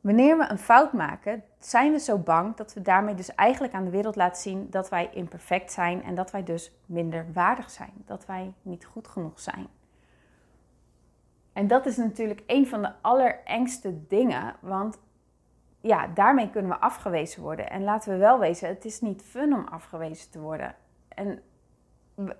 Wanneer 0.00 0.38
we 0.38 0.50
een 0.50 0.58
fout 0.58 0.92
maken, 0.92 1.44
zijn 1.58 1.92
we 1.92 1.98
zo 1.98 2.18
bang 2.18 2.56
dat 2.56 2.74
we 2.74 2.82
daarmee 2.82 3.14
dus 3.14 3.34
eigenlijk 3.34 3.74
aan 3.74 3.84
de 3.84 3.90
wereld 3.90 4.16
laten 4.16 4.42
zien 4.42 4.70
dat 4.70 4.88
wij 4.88 5.10
imperfect 5.12 5.72
zijn 5.72 6.02
en 6.02 6.14
dat 6.14 6.30
wij 6.30 6.44
dus 6.44 6.72
minder 6.86 7.26
waardig 7.32 7.70
zijn, 7.70 7.92
dat 8.06 8.26
wij 8.26 8.52
niet 8.62 8.84
goed 8.84 9.08
genoeg 9.08 9.40
zijn. 9.40 9.68
En 11.52 11.66
dat 11.66 11.86
is 11.86 11.96
natuurlijk 11.96 12.42
een 12.46 12.66
van 12.66 12.82
de 12.82 12.92
allerengste 13.00 14.06
dingen, 14.06 14.54
want 14.60 14.98
ja, 15.80 16.06
daarmee 16.06 16.50
kunnen 16.50 16.70
we 16.70 16.78
afgewezen 16.78 17.42
worden. 17.42 17.70
En 17.70 17.84
laten 17.84 18.12
we 18.12 18.18
wel 18.18 18.38
wezen, 18.38 18.68
het 18.68 18.84
is 18.84 19.00
niet 19.00 19.22
fun 19.22 19.52
om 19.52 19.66
afgewezen 19.70 20.30
te 20.30 20.40
worden. 20.40 20.74
En 21.08 21.42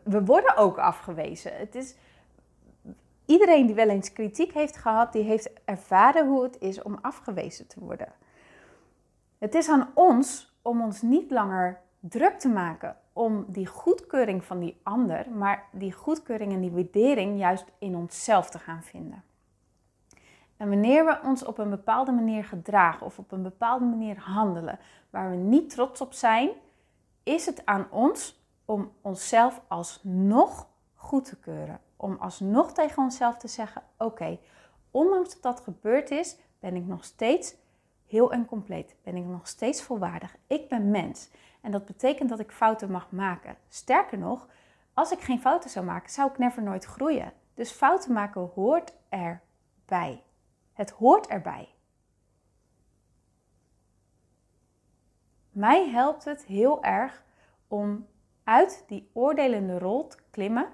we 0.03 0.25
worden 0.25 0.57
ook 0.57 0.79
afgewezen. 0.79 1.57
Het 1.57 1.75
is, 1.75 1.95
iedereen 3.27 3.67
die 3.67 3.75
wel 3.75 3.89
eens 3.89 4.13
kritiek 4.13 4.53
heeft 4.53 4.77
gehad, 4.77 5.13
die 5.13 5.23
heeft 5.23 5.51
ervaren 5.65 6.27
hoe 6.27 6.43
het 6.43 6.59
is 6.61 6.83
om 6.83 6.99
afgewezen 7.01 7.67
te 7.67 7.81
worden. 7.81 8.13
Het 9.39 9.55
is 9.55 9.69
aan 9.69 9.91
ons 9.95 10.57
om 10.63 10.83
ons 10.83 11.03
niet 11.03 11.31
langer 11.31 11.81
druk 12.01 12.39
te 12.39 12.49
maken 12.49 12.97
om 13.13 13.45
die 13.49 13.67
goedkeuring 13.67 14.45
van 14.45 14.59
die 14.59 14.81
ander, 14.83 15.31
maar 15.31 15.65
die 15.73 15.93
goedkeuring 15.93 16.53
en 16.53 16.61
die 16.61 16.71
waardering 16.71 17.39
juist 17.39 17.65
in 17.79 17.97
onszelf 17.97 18.51
te 18.51 18.59
gaan 18.59 18.83
vinden. 18.83 19.23
En 20.57 20.69
wanneer 20.69 21.05
we 21.05 21.21
ons 21.25 21.45
op 21.45 21.59
een 21.59 21.71
bepaalde 21.71 22.13
manier 22.13 22.45
gedragen 22.45 23.07
of 23.07 23.19
op 23.19 23.33
een 23.33 23.43
bepaalde 23.43 23.85
manier 23.85 24.19
handelen 24.19 24.79
waar 25.11 25.31
we 25.31 25.37
niet 25.37 25.71
trots 25.71 26.01
op 26.01 26.13
zijn, 26.13 26.51
is 27.23 27.47
het 27.47 27.67
aan 27.67 27.87
ons 27.91 28.43
om 28.65 28.93
onszelf 29.01 29.61
alsnog 29.69 30.69
goed 30.95 31.25
te 31.25 31.37
keuren. 31.37 31.81
Om 31.97 32.17
alsnog 32.21 32.73
tegen 32.73 33.03
onszelf 33.03 33.37
te 33.37 33.49
zeggen: 33.49 33.83
Oké, 33.99 34.39
ondanks 34.91 35.33
dat 35.33 35.43
dat 35.43 35.61
gebeurd 35.61 36.11
is, 36.11 36.37
ben 36.61 36.77
ik 36.77 36.87
nog 36.87 37.05
steeds 37.05 37.55
heel 38.07 38.33
en 38.33 38.47
compleet. 38.47 38.97
Ben 39.03 39.17
ik 39.17 39.25
nog 39.25 39.49
steeds 39.49 39.83
volwaardig. 39.83 40.37
Ik 40.47 40.69
ben 40.69 40.91
mens. 40.91 41.31
En 41.63 41.71
dat 41.71 41.85
betekent 41.85 42.29
dat 42.29 42.41
ik 42.41 42.53
fouten 42.53 42.91
mag 42.91 43.11
maken. 43.11 43.57
Sterker 43.69 44.19
nog, 44.19 44.49
als 44.95 45.13
ik 45.13 45.21
geen 45.21 45.41
fouten 45.41 45.71
zou 45.71 45.85
maken, 45.87 46.11
zou 46.11 46.31
ik 46.31 46.39
never 46.39 46.63
nooit 46.63 46.85
groeien. 46.85 47.33
Dus 47.55 47.71
fouten 47.71 48.13
maken 48.13 48.51
hoort 48.55 48.95
erbij. 49.09 50.23
Het 50.73 50.91
hoort 50.91 51.27
erbij. 51.27 51.69
Mij 55.51 55.89
helpt 55.89 56.25
het 56.25 56.45
heel 56.45 56.85
erg 56.85 57.25
om 57.69 58.07
uit 58.45 58.85
die 58.87 59.11
oordelende 59.13 59.79
rol 59.79 60.07
te 60.07 60.17
klimmen, 60.31 60.69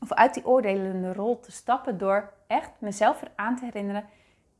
of 0.00 0.12
uit 0.12 0.34
die 0.34 0.46
oordelende 0.46 1.12
rol 1.12 1.40
te 1.40 1.52
stappen 1.52 1.98
door 1.98 2.32
echt 2.46 2.70
mezelf 2.78 3.22
eraan 3.22 3.56
te 3.56 3.64
herinneren: 3.64 4.08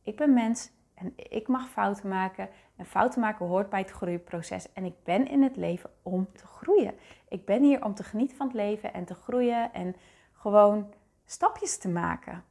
ik 0.01 0.15
ben 0.15 0.33
mens 0.33 0.71
en 0.93 1.13
ik 1.15 1.47
mag 1.47 1.69
fouten 1.69 2.09
maken. 2.09 2.49
En 2.79 2.85
fouten 2.85 3.21
maken 3.21 3.45
hoort 3.45 3.69
bij 3.69 3.79
het 3.79 3.91
groeiproces. 3.91 4.73
En 4.73 4.85
ik 4.85 5.03
ben 5.03 5.27
in 5.27 5.43
het 5.43 5.55
leven 5.55 5.89
om 6.03 6.27
te 6.33 6.45
groeien. 6.45 6.93
Ik 7.27 7.45
ben 7.45 7.63
hier 7.63 7.83
om 7.83 7.93
te 7.93 8.03
genieten 8.03 8.37
van 8.37 8.47
het 8.47 8.55
leven 8.55 8.93
en 8.93 9.05
te 9.05 9.13
groeien 9.13 9.73
en 9.73 9.95
gewoon 10.33 10.93
stapjes 11.25 11.77
te 11.77 11.89
maken. 11.89 12.43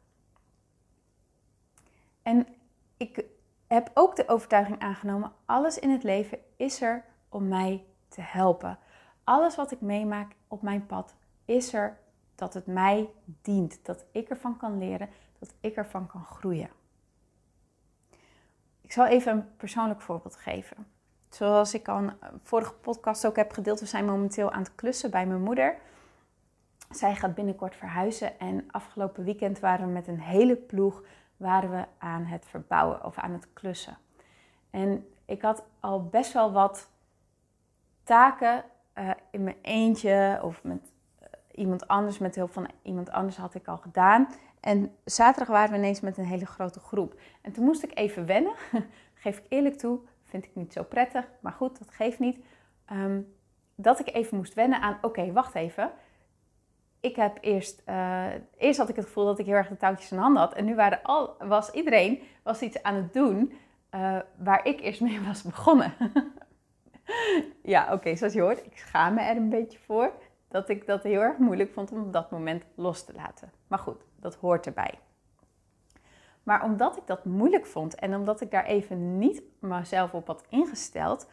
En 2.23 2.47
ik 2.97 3.25
heb 3.67 3.91
ook 3.95 4.17
de 4.17 4.29
overtuiging 4.29 4.79
aangenomen: 4.79 5.33
alles 5.45 5.79
in 5.79 5.91
het 5.91 6.03
leven 6.03 6.39
is 6.57 6.83
er 6.83 7.05
om 7.29 7.49
mij 7.49 7.85
te 8.09 8.21
helpen. 8.21 8.79
Alles 9.25 9.57
wat 9.57 9.71
ik 9.71 9.81
meemaak 9.81 10.33
op 10.49 10.63
mijn 10.63 10.87
pad 10.87 11.15
is 11.45 11.73
er 11.73 11.99
dat 12.35 12.55
het 12.55 12.67
mij 12.67 13.11
dient, 13.25 13.85
dat 13.85 14.05
ik 14.13 14.29
ervan 14.29 14.57
kan 14.57 14.79
leren, 14.79 15.09
dat 15.39 15.55
ik 15.61 15.77
ervan 15.77 16.07
kan 16.07 16.25
groeien. 16.25 16.71
Ik 18.89 18.95
zal 18.95 19.07
even 19.07 19.33
een 19.33 19.57
persoonlijk 19.57 20.01
voorbeeld 20.01 20.37
geven. 20.37 20.87
Zoals 21.29 21.75
ik 21.75 21.89
al 21.89 22.11
vorige 22.43 22.73
podcast 22.73 23.27
ook 23.27 23.37
heb 23.37 23.53
gedeeld, 23.53 23.81
we 23.81 23.87
zijn 23.87 24.05
momenteel 24.05 24.51
aan 24.51 24.63
het 24.63 24.75
klussen 24.75 25.11
bij 25.11 25.27
mijn 25.27 25.43
moeder. 25.43 25.77
Zij 26.91 27.15
gaat 27.15 27.35
binnenkort 27.35 27.77
verhuizen 27.77 28.39
en 28.39 28.65
afgelopen 28.71 29.25
weekend 29.25 29.61
waren 29.61 29.87
we 29.87 29.93
met 29.93 30.07
een 30.07 30.21
hele 30.21 30.57
ploeg 30.57 31.03
waren 31.37 31.71
we 31.71 31.85
aan 31.99 32.25
het 32.25 32.47
verbouwen 32.49 33.05
of 33.05 33.19
aan 33.19 33.33
het 33.33 33.53
klussen. 33.53 33.97
En 34.71 35.09
ik 35.25 35.43
had 35.43 35.65
al 35.81 36.05
best 36.05 36.33
wel 36.33 36.53
wat 36.53 36.91
taken 38.03 38.65
uh, 38.99 39.11
in 39.31 39.45
mijn 39.45 39.59
eentje 39.63 40.41
of 40.43 40.63
met 40.63 40.93
uh, 41.23 41.29
iemand 41.55 41.89
anders, 41.89 42.19
met 42.19 42.35
hulp 42.35 42.53
van 42.53 42.69
iemand 42.83 43.11
anders 43.11 43.37
had 43.37 43.55
ik 43.55 43.69
al 43.69 43.79
gedaan. 43.79 44.29
En 44.61 44.93
zaterdag 45.05 45.49
waren 45.55 45.71
we 45.71 45.77
ineens 45.77 46.01
met 46.01 46.19
een 46.19 46.25
hele 46.25 46.47
grote 46.47 46.81
groep. 46.81 47.21
En 47.43 47.53
toen 47.53 47.65
moest 47.65 47.83
ik 47.83 47.99
even 47.99 48.27
wennen, 48.27 48.53
geef 49.15 49.39
ik 49.39 49.45
eerlijk 49.49 49.79
toe, 49.79 50.01
vind 50.25 50.45
ik 50.45 50.55
niet 50.55 50.73
zo 50.73 50.83
prettig, 50.83 51.31
maar 51.41 51.53
goed, 51.53 51.79
dat 51.79 51.91
geeft 51.91 52.19
niet. 52.19 52.39
Um, 52.93 53.35
dat 53.75 54.01
ik 54.01 54.15
even 54.15 54.37
moest 54.37 54.55
wennen 54.55 54.81
aan, 54.81 54.99
oké, 55.03 55.33
wacht 55.33 55.55
even 55.55 55.93
ik 57.01 57.17
heb 57.17 57.39
eerst, 57.41 57.83
uh, 57.87 58.27
eerst 58.57 58.79
had 58.79 58.89
ik 58.89 58.97
het 58.97 59.05
gevoel 59.05 59.25
dat 59.25 59.39
ik 59.39 59.47
heel 59.47 59.55
erg 59.55 59.69
de 59.69 59.77
touwtjes 59.77 60.13
in 60.13 60.19
handen 60.19 60.43
had. 60.43 60.55
En 60.55 60.65
nu 60.65 60.75
waren 60.75 61.03
al, 61.03 61.37
was 61.39 61.71
iedereen 61.71 62.23
was 62.43 62.61
iets 62.61 62.83
aan 62.83 62.95
het 62.95 63.13
doen 63.13 63.53
uh, 63.95 64.19
waar 64.37 64.67
ik 64.67 64.81
eerst 64.81 65.01
mee 65.01 65.21
was 65.27 65.43
begonnen. 65.43 65.95
ja, 67.63 67.93
oké, 67.93 68.17
zoals 68.17 68.33
je 68.33 68.41
hoort, 68.41 68.67
ik 68.67 68.79
schaam 68.79 69.15
me 69.15 69.21
er 69.21 69.37
een 69.37 69.49
beetje 69.49 69.79
voor 69.79 70.13
dat 70.49 70.69
ik 70.69 70.87
dat 70.87 71.03
heel 71.03 71.21
erg 71.21 71.39
moeilijk 71.39 71.73
vond 71.73 71.93
om 71.93 72.01
op 72.01 72.13
dat 72.13 72.31
moment 72.31 72.65
los 72.75 73.05
te 73.05 73.13
laten. 73.13 73.53
Maar 73.67 73.79
goed, 73.79 74.05
dat 74.21 74.35
hoort 74.35 74.67
erbij. 74.67 74.99
Maar 76.43 76.65
omdat 76.65 76.97
ik 76.97 77.07
dat 77.07 77.25
moeilijk 77.25 77.67
vond 77.67 77.95
en 77.95 78.15
omdat 78.15 78.41
ik 78.41 78.51
daar 78.51 78.65
even 78.65 79.19
niet 79.19 79.43
mezelf 79.59 80.15
op 80.15 80.27
had 80.27 80.45
ingesteld, 80.49 81.31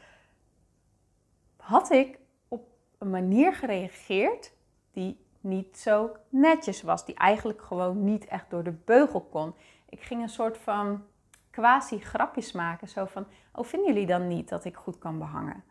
had 1.57 1.91
ik 1.91 2.19
op 2.47 2.67
een 2.97 3.09
manier 3.09 3.53
gereageerd 3.53 4.53
die 4.91 5.25
niet 5.39 5.77
zo 5.77 6.15
netjes 6.29 6.81
was. 6.81 7.05
Die 7.05 7.15
eigenlijk 7.15 7.61
gewoon 7.61 8.03
niet 8.03 8.25
echt 8.25 8.49
door 8.49 8.63
de 8.63 8.71
beugel 8.71 9.21
kon. 9.21 9.53
Ik 9.89 10.01
ging 10.01 10.21
een 10.21 10.29
soort 10.29 10.57
van 10.57 11.03
quasi 11.49 11.99
grapjes 11.99 12.51
maken. 12.51 12.87
Zo 12.87 13.05
van, 13.05 13.25
oh 13.53 13.65
vinden 13.65 13.93
jullie 13.93 14.07
dan 14.07 14.27
niet 14.27 14.49
dat 14.49 14.65
ik 14.65 14.75
goed 14.75 14.97
kan 14.97 15.17
behangen? 15.17 15.63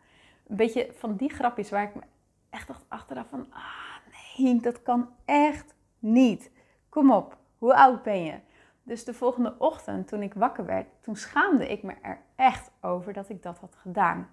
Een 0.47 0.55
beetje 0.55 0.91
van 0.97 1.15
die 1.15 1.29
grapjes 1.29 1.69
waar 1.69 1.83
ik 1.83 1.95
me 1.95 2.01
echt 2.49 2.67
dacht 2.67 2.85
achteraf 2.87 3.27
van, 3.29 3.47
ah 3.49 4.37
nee, 4.37 4.59
dat 4.59 4.83
kan 4.83 5.09
echt 5.25 5.75
niet. 5.99 6.51
Kom 6.95 7.11
op, 7.11 7.37
hoe 7.57 7.75
oud 7.75 8.03
ben 8.03 8.23
je? 8.23 8.39
Dus 8.83 9.03
de 9.03 9.13
volgende 9.13 9.55
ochtend 9.57 10.07
toen 10.07 10.21
ik 10.21 10.33
wakker 10.33 10.65
werd, 10.65 10.87
toen 11.01 11.15
schaamde 11.15 11.67
ik 11.67 11.83
me 11.83 11.93
er 12.01 12.21
echt 12.35 12.71
over 12.81 13.13
dat 13.13 13.29
ik 13.29 13.43
dat 13.43 13.57
had 13.59 13.75
gedaan. 13.75 14.29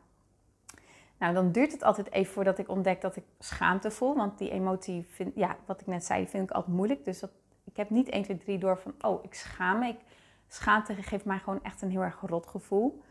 Nou, 1.19 1.35
dan 1.35 1.53
duurt 1.53 1.73
het 1.73 1.83
altijd 1.83 2.13
even 2.13 2.33
voordat 2.33 2.59
ik 2.59 2.69
ontdek 2.69 3.01
dat 3.01 3.17
ik 3.17 3.25
schaamte 3.39 3.91
voel. 3.91 4.15
Want 4.17 4.39
die 4.39 4.51
emotie, 4.51 5.07
ja, 5.35 5.57
wat 5.67 5.81
ik 5.81 5.87
net 5.87 6.05
zei, 6.05 6.29
vind 6.29 6.51
ik 6.51 6.57
altijd 6.57 6.77
moeilijk. 6.77 7.05
Dus 7.05 7.23
ik 7.65 7.77
heb 7.77 7.91
niet 7.91 8.09
1, 8.09 8.23
2, 8.23 8.37
3 8.37 8.59
door 8.59 8.79
van, 8.79 8.95
oh, 9.01 9.25
ik 9.25 9.35
schaam 9.35 9.79
me. 9.79 9.89
Ik, 9.89 10.01
schaamte 10.49 10.95
geeft 10.95 11.25
mij 11.25 11.39
gewoon 11.39 11.63
echt 11.63 11.83
een 11.83 11.91
heel 11.91 12.03
erg 12.03 12.21
rot 12.21 12.47
gevoel. 12.47 13.03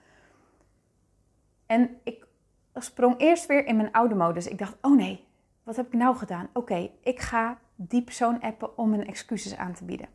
En 1.65 2.00
ik 2.03 2.27
sprong 2.74 3.20
eerst 3.20 3.46
weer 3.46 3.65
in 3.65 3.75
mijn 3.75 3.91
oude 3.91 4.15
modus. 4.15 4.48
Ik 4.48 4.58
dacht, 4.58 4.77
oh 4.81 4.96
nee, 4.96 5.27
wat 5.63 5.75
heb 5.75 5.86
ik 5.86 5.93
nou 5.93 6.15
gedaan? 6.15 6.50
Oké, 6.53 6.89
ik 7.01 7.20
ga 7.20 7.60
die 7.88 8.03
persoon 8.03 8.41
appen 8.41 8.77
om 8.77 8.89
mijn 8.89 9.07
excuses 9.07 9.57
aan 9.57 9.73
te 9.73 9.85
bieden. 9.85 10.07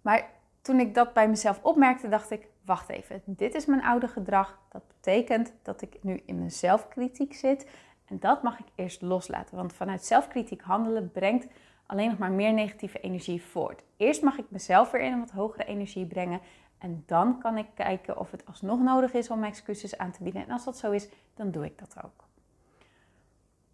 Maar 0.00 0.30
toen 0.60 0.80
ik 0.80 0.94
dat 0.94 1.12
bij 1.12 1.28
mezelf 1.28 1.60
opmerkte, 1.62 2.08
dacht 2.08 2.30
ik: 2.30 2.48
wacht 2.64 2.88
even, 2.88 3.22
dit 3.26 3.54
is 3.54 3.66
mijn 3.66 3.82
oude 3.82 4.08
gedrag. 4.08 4.58
Dat 4.68 4.82
betekent 4.88 5.52
dat 5.62 5.82
ik 5.82 6.02
nu 6.02 6.22
in 6.26 6.38
mijn 6.38 6.50
zelfkritiek 6.50 7.34
zit. 7.34 7.68
En 8.04 8.18
dat 8.18 8.42
mag 8.42 8.58
ik 8.58 8.66
eerst 8.74 9.02
loslaten. 9.02 9.56
Want 9.56 9.72
vanuit 9.72 10.04
zelfkritiek 10.04 10.62
handelen 10.62 11.10
brengt 11.12 11.46
alleen 11.86 12.08
nog 12.08 12.18
maar 12.18 12.32
meer 12.32 12.52
negatieve 12.52 13.00
energie 13.00 13.42
voort. 13.42 13.82
Eerst 13.96 14.22
mag 14.22 14.38
ik 14.38 14.44
mezelf 14.48 14.90
weer 14.90 15.00
in 15.00 15.12
een 15.12 15.18
wat 15.18 15.30
hogere 15.30 15.64
energie 15.64 16.06
brengen. 16.06 16.40
En 16.78 17.02
dan 17.06 17.38
kan 17.38 17.58
ik 17.58 17.66
kijken 17.74 18.18
of 18.18 18.30
het 18.30 18.46
alsnog 18.46 18.80
nodig 18.80 19.12
is 19.12 19.30
om 19.30 19.44
excuses 19.44 19.98
aan 19.98 20.10
te 20.10 20.22
bieden. 20.22 20.42
En 20.42 20.50
als 20.50 20.64
dat 20.64 20.78
zo 20.78 20.90
is, 20.90 21.08
dan 21.34 21.50
doe 21.50 21.64
ik 21.64 21.78
dat 21.78 21.94
ook. 22.04 22.24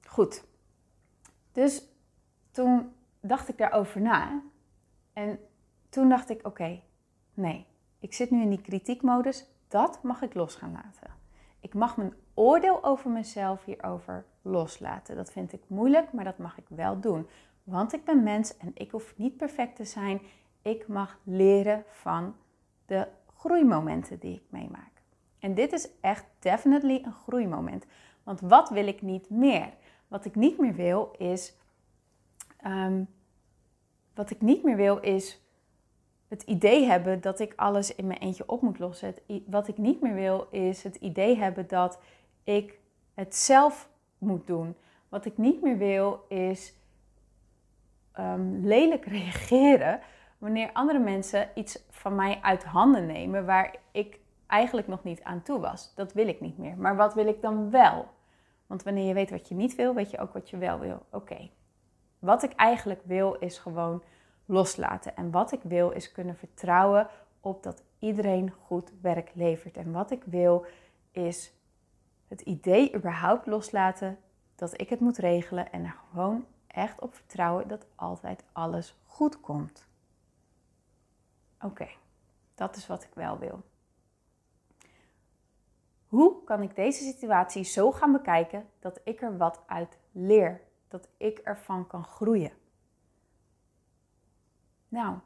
Goed. 0.06 0.44
Dus 1.52 1.82
toen 2.54 2.92
dacht 3.20 3.48
ik 3.48 3.58
daarover 3.58 4.00
na. 4.00 4.42
En 5.12 5.38
toen 5.88 6.08
dacht 6.08 6.30
ik: 6.30 6.46
oké, 6.46 6.80
nee, 7.34 7.66
ik 7.98 8.14
zit 8.14 8.30
nu 8.30 8.42
in 8.42 8.50
die 8.50 8.60
kritiekmodus. 8.60 9.46
Dat 9.68 10.02
mag 10.02 10.22
ik 10.22 10.34
los 10.34 10.54
gaan 10.54 10.72
laten. 10.72 11.10
Ik 11.60 11.74
mag 11.74 11.96
mijn 11.96 12.14
oordeel 12.34 12.84
over 12.84 13.10
mezelf 13.10 13.64
hierover 13.64 14.24
loslaten. 14.42 15.16
Dat 15.16 15.32
vind 15.32 15.52
ik 15.52 15.62
moeilijk, 15.66 16.12
maar 16.12 16.24
dat 16.24 16.38
mag 16.38 16.58
ik 16.58 16.64
wel 16.68 17.00
doen. 17.00 17.28
Want 17.62 17.92
ik 17.92 18.04
ben 18.04 18.22
mens 18.22 18.56
en 18.56 18.70
ik 18.74 18.90
hoef 18.90 19.14
niet 19.16 19.36
perfect 19.36 19.76
te 19.76 19.84
zijn. 19.84 20.20
Ik 20.62 20.88
mag 20.88 21.18
leren 21.22 21.84
van 21.88 22.36
de 22.86 23.08
groeimomenten 23.36 24.18
die 24.18 24.34
ik 24.34 24.44
meemaak. 24.48 24.92
En 25.38 25.54
dit 25.54 25.72
is 25.72 25.88
echt 26.00 26.24
definitely 26.38 27.02
een 27.04 27.12
groeimoment. 27.12 27.86
Want 28.22 28.40
wat 28.40 28.68
wil 28.68 28.86
ik 28.86 29.02
niet 29.02 29.30
meer? 29.30 29.72
Wat 30.08 30.24
ik 30.24 30.34
niet 30.34 30.58
meer 30.58 30.74
wil 30.74 31.14
is. 31.18 31.56
Ehm, 32.64 33.04
wat 34.14 34.30
ik 34.30 34.40
niet 34.40 34.62
meer 34.62 34.76
wil 34.76 34.98
is 34.98 35.40
het 36.28 36.42
idee 36.42 36.84
hebben 36.84 37.20
dat 37.20 37.40
ik 37.40 37.52
alles 37.56 37.94
in 37.94 38.06
mijn 38.06 38.20
eentje 38.20 38.48
op 38.48 38.62
moet 38.62 38.78
lossen. 38.78 39.14
wat 39.46 39.68
ik 39.68 39.78
niet 39.78 40.00
meer 40.00 40.14
wil 40.14 40.46
is 40.50 40.82
het 40.82 40.96
idee 40.96 41.36
hebben 41.36 41.68
dat 41.68 42.00
ik 42.44 42.78
het 43.14 43.36
zelf 43.36 43.88
moet 44.18 44.46
doen. 44.46 44.76
Wat 45.08 45.24
ik 45.24 45.38
niet 45.38 45.62
meer 45.62 45.78
wil 45.78 46.24
is 46.28 46.74
um, 48.18 48.66
lelijk 48.66 49.04
reageren 49.16 50.00
wanneer 50.38 50.70
andere 50.72 50.98
mensen 50.98 51.48
iets 51.54 51.84
van 51.90 52.14
mij 52.14 52.38
uit 52.42 52.64
handen 52.64 53.06
nemen 53.06 53.46
waar 53.46 53.76
ik 53.92 54.18
eigenlijk 54.46 54.86
nog 54.88 55.04
niet 55.04 55.22
aan 55.22 55.42
toe 55.42 55.60
was. 55.60 55.94
Dat 55.94 56.12
wil 56.12 56.28
ik 56.28 56.40
niet 56.40 56.58
meer. 56.58 56.76
Maar 56.76 56.96
wat 56.96 57.14
wil 57.14 57.26
ik 57.26 57.40
dan 57.40 57.70
wel? 57.70 58.08
Want 58.66 58.82
wanneer 58.82 59.06
je 59.06 59.14
weet 59.14 59.30
wat 59.30 59.48
je 59.48 59.54
niet 59.54 59.74
wil, 59.74 59.94
weet 59.94 60.10
je 60.10 60.18
ook 60.18 60.32
wat 60.32 60.50
je 60.50 60.56
wel 60.56 60.78
wil. 60.78 61.06
Oké. 61.10 61.50
Wat 62.24 62.42
ik 62.42 62.52
eigenlijk 62.52 63.00
wil 63.04 63.34
is 63.34 63.58
gewoon 63.58 64.02
loslaten. 64.44 65.16
En 65.16 65.30
wat 65.30 65.52
ik 65.52 65.60
wil 65.62 65.90
is 65.90 66.12
kunnen 66.12 66.36
vertrouwen 66.36 67.08
op 67.40 67.62
dat 67.62 67.82
iedereen 67.98 68.50
goed 68.50 68.92
werk 69.00 69.30
levert. 69.34 69.76
En 69.76 69.92
wat 69.92 70.10
ik 70.10 70.22
wil 70.24 70.66
is 71.10 71.52
het 72.28 72.40
idee 72.40 72.94
überhaupt 72.94 73.46
loslaten 73.46 74.18
dat 74.54 74.80
ik 74.80 74.88
het 74.88 75.00
moet 75.00 75.16
regelen 75.16 75.72
en 75.72 75.84
er 75.84 75.96
gewoon 76.10 76.46
echt 76.66 77.00
op 77.00 77.14
vertrouwen 77.14 77.68
dat 77.68 77.86
altijd 77.94 78.44
alles 78.52 78.96
goed 79.06 79.40
komt. 79.40 79.86
Oké, 81.60 81.88
dat 82.54 82.76
is 82.76 82.86
wat 82.86 83.02
ik 83.02 83.14
wel 83.14 83.38
wil. 83.38 83.62
Hoe 86.08 86.44
kan 86.44 86.62
ik 86.62 86.76
deze 86.76 87.04
situatie 87.04 87.64
zo 87.64 87.92
gaan 87.92 88.12
bekijken 88.12 88.66
dat 88.78 89.00
ik 89.04 89.22
er 89.22 89.36
wat 89.36 89.62
uit 89.66 89.98
leer? 90.12 90.60
Dat 90.88 91.08
ik 91.16 91.38
ervan 91.38 91.86
kan 91.86 92.04
groeien? 92.04 92.52
Nou, 94.88 95.18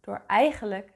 door 0.00 0.22
eigenlijk 0.26 0.92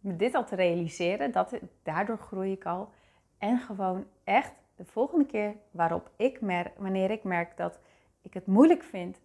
me 0.00 0.16
dit 0.16 0.34
al 0.34 0.44
te 0.44 0.54
realiseren, 0.54 1.32
dat, 1.32 1.58
daardoor 1.82 2.18
groei 2.18 2.52
ik 2.52 2.66
al. 2.66 2.90
En 3.38 3.58
gewoon 3.58 4.06
echt 4.24 4.52
de 4.76 4.84
volgende 4.84 5.26
keer 5.26 5.56
waarop 5.70 6.10
ik 6.16 6.40
merk, 6.40 6.78
wanneer 6.78 7.10
ik 7.10 7.24
merk 7.24 7.56
dat 7.56 7.78
ik 8.22 8.34
het 8.34 8.46
moeilijk 8.46 8.82
vind, 8.82 9.20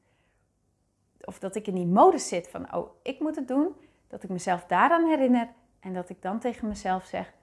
of 1.21 1.39
dat 1.39 1.55
ik 1.55 1.67
in 1.67 1.75
die 1.75 1.85
modus 1.85 2.27
zit 2.27 2.47
van, 2.47 2.73
oh, 2.73 2.89
ik 3.01 3.19
moet 3.19 3.35
het 3.35 3.47
doen, 3.47 3.75
dat 4.07 4.23
ik 4.23 4.29
mezelf 4.29 4.65
daaraan 4.65 5.07
herinner 5.07 5.53
en 5.79 5.93
dat 5.93 6.09
ik 6.09 6.21
dan 6.21 6.39
tegen 6.39 6.67
mezelf 6.67 7.05
zeg, 7.05 7.33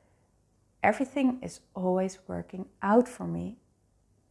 everything 0.81 1.43
is 1.43 1.63
always 1.73 2.21
working 2.27 2.67
out 2.79 3.09
for 3.09 3.27
me. 3.27 3.55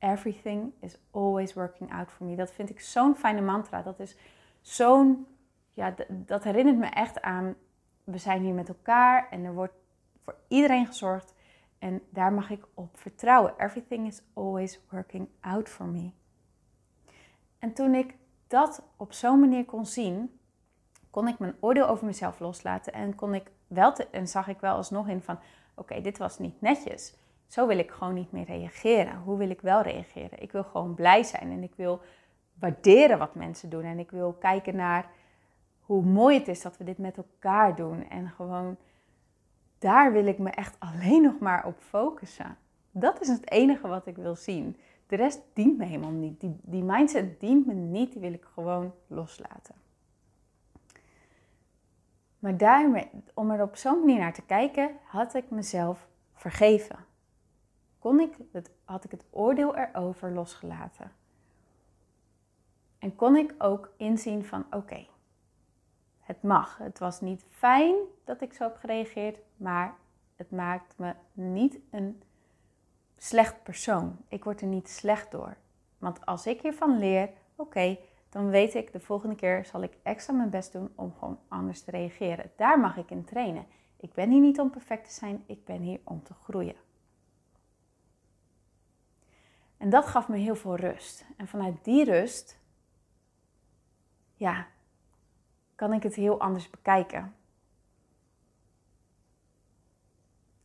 Everything 0.04 0.74
is 0.80 0.98
always 1.12 1.54
working 1.54 1.92
out 1.92 2.12
for 2.12 2.26
me. 2.26 2.36
Dat 2.36 2.52
vind 2.52 2.70
ik 2.70 2.80
zo'n 2.80 3.16
fijne 3.16 3.42
mantra. 3.42 3.82
Dat 3.82 4.00
is 4.00 4.18
zo'n, 4.62 5.28
ja, 5.74 5.96
dat 6.10 6.44
herinnert 6.44 6.78
me 6.78 6.86
echt 6.86 7.22
aan, 7.22 7.56
we 8.04 8.18
zijn 8.18 8.42
hier 8.42 8.54
met 8.54 8.68
elkaar 8.68 9.28
en 9.30 9.44
er 9.44 9.54
wordt 9.54 9.74
voor 10.24 10.36
iedereen 10.48 10.86
gezorgd. 10.86 11.34
En 11.80 12.02
daar 12.10 12.34
mag 12.34 12.50
ik 12.50 12.66
op 12.74 13.00
vertrouwen. 13.00 13.54
Everything 13.58 14.08
is 14.08 14.22
always 14.34 14.80
working 14.90 15.28
out 15.40 15.70
for 15.70 15.86
me. 15.86 16.12
En 17.60 17.74
toen 17.74 17.96
ik 17.96 18.16
dat 18.48 18.84
op 18.98 19.14
zo'n 19.14 19.40
manier 19.40 19.66
kon 19.66 19.86
zien, 19.86 20.40
kon 21.10 21.28
ik 21.28 21.40
mijn 21.40 21.56
oordeel 21.60 21.88
over 21.88 22.06
mezelf 22.06 22.40
loslaten 22.40 22.94
en 22.94 23.16
kon 23.16 23.34
ik 23.34 23.52
wel 23.68 23.94
en 24.12 24.28
zag 24.28 24.48
ik 24.48 24.60
wel 24.60 24.76
alsnog 24.76 25.08
in 25.08 25.22
van 25.22 25.40
oké, 25.76 26.02
dit 26.02 26.18
was 26.18 26.40
niet 26.40 26.62
netjes. 26.62 27.16
Zo 27.54 27.68
wil 27.68 27.78
ik 27.78 27.92
gewoon 27.92 28.14
niet 28.14 28.32
meer 28.32 28.46
reageren. 28.46 29.18
Hoe 29.18 29.38
wil 29.38 29.50
ik 29.50 29.62
wel 29.62 29.82
reageren? 29.82 30.42
Ik 30.42 30.52
wil 30.52 30.64
gewoon 30.64 30.94
blij 30.94 31.24
zijn 31.24 31.52
en 31.52 31.64
ik 31.64 31.74
wil 31.76 32.02
waarderen 32.60 33.18
wat 33.18 33.36
mensen 33.36 33.70
doen 33.70 33.84
en 33.84 34.00
ik 34.00 34.12
wil 34.12 34.34
kijken 34.34 34.76
naar 34.76 35.10
hoe 35.82 36.04
mooi 36.04 36.38
het 36.38 36.48
is 36.48 36.62
dat 36.62 36.78
we 36.78 36.84
dit 36.84 36.98
met 36.98 37.18
elkaar 37.18 37.76
doen 37.76 38.10
en 38.10 38.30
gewoon 38.30 38.78
daar 39.80 40.12
wil 40.12 40.26
ik 40.26 40.38
me 40.38 40.50
echt 40.50 40.76
alleen 40.80 41.22
nog 41.22 41.40
maar 41.40 41.66
op 41.66 41.80
focussen. 41.80 42.58
Dat 42.92 43.22
is 43.22 43.28
het 43.28 43.52
enige 43.52 43.88
wat 43.88 44.08
ik 44.08 44.16
wil 44.16 44.36
zien. 44.36 44.78
De 45.08 45.16
rest 45.16 45.42
dient 45.54 45.78
me 45.78 45.86
helemaal 45.86 46.12
niet. 46.12 46.40
Die, 46.40 46.60
die 46.62 46.84
mindset 46.84 47.40
dient 47.40 47.66
me 47.66 47.74
niet. 47.74 48.12
Die 48.12 48.22
wil 48.22 48.34
ik 48.34 48.46
gewoon 48.54 48.94
loslaten. 49.08 49.76
Maar 52.40 52.58
daarmee, 52.58 53.10
om 53.34 53.52
er 53.52 53.62
op 53.62 53.76
zo'n 53.76 54.00
manier 54.00 54.20
naar 54.20 54.34
te 54.34 54.46
kijken, 54.46 54.92
had 55.04 55.34
ik 55.34 55.50
mezelf 55.50 56.08
vergeven. 56.34 57.12
Kon 58.04 58.20
ik 58.20 58.38
het, 58.52 58.72
had 58.84 59.04
ik 59.04 59.12
het 59.12 59.24
oordeel 59.30 59.76
erover 59.76 60.32
losgelaten. 60.32 61.12
En 63.00 63.16
kon 63.16 63.36
ik 63.36 63.56
ook 63.58 63.94
inzien 63.98 64.46
van 64.46 64.66
oké, 64.72 65.08
het 66.20 66.42
mag. 66.42 66.78
Het 66.78 67.00
was 67.00 67.22
niet 67.22 67.46
fijn 67.50 67.96
dat 68.24 68.42
ik 68.42 68.54
zo 68.54 68.64
heb 68.64 68.78
gereageerd, 68.78 69.38
maar 69.58 69.96
het 70.36 70.52
maakt 70.52 70.98
me 70.98 71.14
niet 71.34 71.80
een 71.92 72.22
slecht 73.18 73.64
persoon. 73.64 74.18
Ik 74.28 74.44
word 74.44 74.62
er 74.62 74.68
niet 74.68 74.90
slecht 74.90 75.32
door. 75.32 75.58
Want 75.98 76.26
als 76.26 76.46
ik 76.46 76.62
hiervan 76.62 77.00
leer, 77.00 77.30
oké, 77.56 77.98
dan 78.30 78.50
weet 78.50 78.74
ik 78.74 78.92
de 78.92 79.00
volgende 79.00 79.36
keer 79.36 79.66
zal 79.66 79.82
ik 79.82 79.98
extra 80.02 80.34
mijn 80.34 80.50
best 80.50 80.72
doen 80.72 80.92
om 80.96 81.14
gewoon 81.14 81.40
anders 81.48 81.82
te 81.82 81.92
reageren. 81.92 82.52
Daar 82.56 82.80
mag 82.80 82.98
ik 82.98 83.12
in 83.12 83.24
trainen. 83.24 83.66
Ik 83.98 84.14
ben 84.14 84.30
hier 84.30 84.42
niet 84.42 84.60
om 84.60 84.70
perfect 84.70 85.06
te 85.06 85.14
zijn, 85.14 85.44
ik 85.46 85.66
ben 85.66 85.82
hier 85.82 86.00
om 86.04 86.24
te 86.24 86.34
groeien. 86.34 86.83
En 89.84 89.90
dat 89.90 90.06
gaf 90.06 90.28
me 90.28 90.38
heel 90.38 90.56
veel 90.56 90.76
rust. 90.76 91.26
En 91.38 91.48
vanuit 91.48 91.84
die 91.84 92.04
rust, 92.04 92.60
ja, 94.36 94.68
kan 95.76 95.94
ik 95.94 96.04
het 96.04 96.16
heel 96.16 96.40
anders 96.40 96.70
bekijken. 96.70 97.36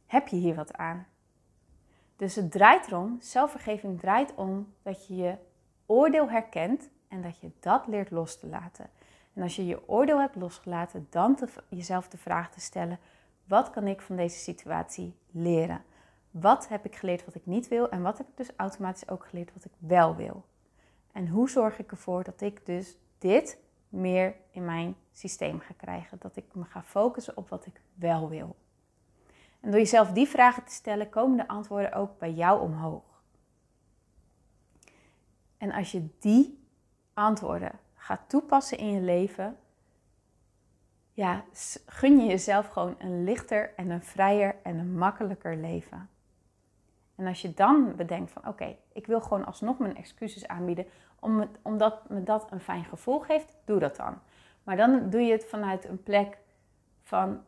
Heb 0.07 0.28
je 0.28 0.37
hier 0.37 0.54
wat 0.54 0.72
aan? 0.72 1.07
Dus 2.16 2.35
het 2.35 2.50
draait 2.50 2.87
erom, 2.87 3.16
zelfvergeving 3.20 4.00
draait 4.00 4.35
om 4.35 4.72
dat 4.83 5.07
je 5.07 5.16
je 5.16 5.37
oordeel 5.87 6.31
herkent 6.31 6.88
en 7.09 7.22
dat 7.22 7.38
je 7.38 7.50
dat 7.61 7.87
leert 7.87 8.11
los 8.11 8.38
te 8.38 8.46
laten. 8.46 8.90
En 9.33 9.42
als 9.42 9.57
je 9.57 9.66
je 9.66 9.88
oordeel 9.88 10.20
hebt 10.20 10.37
losgelaten, 10.37 11.07
dan 11.11 11.35
te, 11.35 11.48
jezelf 11.68 12.09
de 12.09 12.18
vraag 12.18 12.50
te 12.50 12.61
stellen: 12.61 12.98
wat 13.44 13.70
kan 13.70 13.87
ik 13.87 14.00
van 14.00 14.16
deze 14.16 14.38
situatie 14.38 15.14
leren? 15.31 15.85
Wat 16.40 16.68
heb 16.68 16.85
ik 16.85 16.96
geleerd 16.96 17.24
wat 17.24 17.35
ik 17.35 17.46
niet 17.46 17.68
wil 17.68 17.90
en 17.90 18.03
wat 18.03 18.18
heb 18.18 18.29
ik 18.29 18.37
dus 18.37 18.51
automatisch 18.57 19.09
ook 19.09 19.27
geleerd 19.27 19.53
wat 19.55 19.64
ik 19.64 19.72
wel 19.79 20.16
wil? 20.16 20.44
En 21.12 21.29
hoe 21.29 21.51
zorg 21.51 21.79
ik 21.79 21.90
ervoor 21.90 22.24
dat 22.24 22.40
ik 22.40 22.66
dus 22.66 22.96
dit 23.18 23.59
meer 23.88 24.35
in 24.51 24.64
mijn 24.64 24.96
systeem 25.12 25.61
ga 25.61 25.74
krijgen? 25.77 26.18
Dat 26.20 26.37
ik 26.37 26.44
me 26.55 26.64
ga 26.64 26.83
focussen 26.83 27.37
op 27.37 27.48
wat 27.48 27.66
ik 27.66 27.81
wel 27.94 28.29
wil. 28.29 28.57
En 29.61 29.70
door 29.70 29.81
jezelf 29.81 30.12
die 30.12 30.29
vragen 30.29 30.64
te 30.64 30.72
stellen, 30.72 31.09
komen 31.09 31.37
de 31.37 31.48
antwoorden 31.48 31.92
ook 31.92 32.18
bij 32.18 32.33
jou 32.33 32.61
omhoog. 32.61 33.22
En 35.57 35.72
als 35.72 35.92
je 35.92 36.09
die 36.18 36.66
antwoorden 37.14 37.79
gaat 37.94 38.29
toepassen 38.29 38.79
in 38.79 38.90
je 38.90 39.01
leven, 39.01 39.57
ja, 41.12 41.44
gun 41.87 42.18
je 42.18 42.27
jezelf 42.27 42.68
gewoon 42.68 42.94
een 42.98 43.24
lichter 43.24 43.74
en 43.77 43.90
een 43.90 44.03
vrijer 44.03 44.57
en 44.62 44.79
een 44.79 44.98
makkelijker 44.98 45.57
leven. 45.57 46.09
En 47.18 47.26
als 47.26 47.42
je 47.42 47.54
dan 47.54 47.96
bedenkt 47.96 48.31
van 48.31 48.48
oké, 48.48 48.76
ik 48.92 49.07
wil 49.07 49.20
gewoon 49.20 49.46
alsnog 49.46 49.78
mijn 49.78 49.96
excuses 49.96 50.46
aanbieden, 50.46 50.87
omdat 51.62 52.09
me 52.09 52.22
dat 52.22 52.46
een 52.50 52.61
fijn 52.61 52.85
gevoel 52.85 53.18
geeft, 53.18 53.57
doe 53.64 53.78
dat 53.78 53.96
dan. 53.96 54.18
Maar 54.62 54.76
dan 54.76 55.11
doe 55.11 55.20
je 55.20 55.33
het 55.33 55.46
vanuit 55.46 55.85
een 55.85 56.02
plek 56.02 56.38
van 57.02 57.40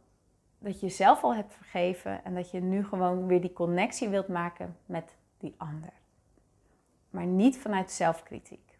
dat 0.58 0.80
je 0.80 0.86
jezelf 0.86 1.22
al 1.22 1.34
hebt 1.34 1.54
vergeven 1.54 2.24
en 2.24 2.34
dat 2.34 2.50
je 2.50 2.60
nu 2.60 2.84
gewoon 2.84 3.26
weer 3.26 3.40
die 3.40 3.52
connectie 3.52 4.08
wilt 4.08 4.28
maken 4.28 4.76
met 4.86 5.16
die 5.38 5.54
ander. 5.56 5.92
Maar 7.10 7.26
niet 7.26 7.58
vanuit 7.58 7.90
zelfkritiek. 7.90 8.78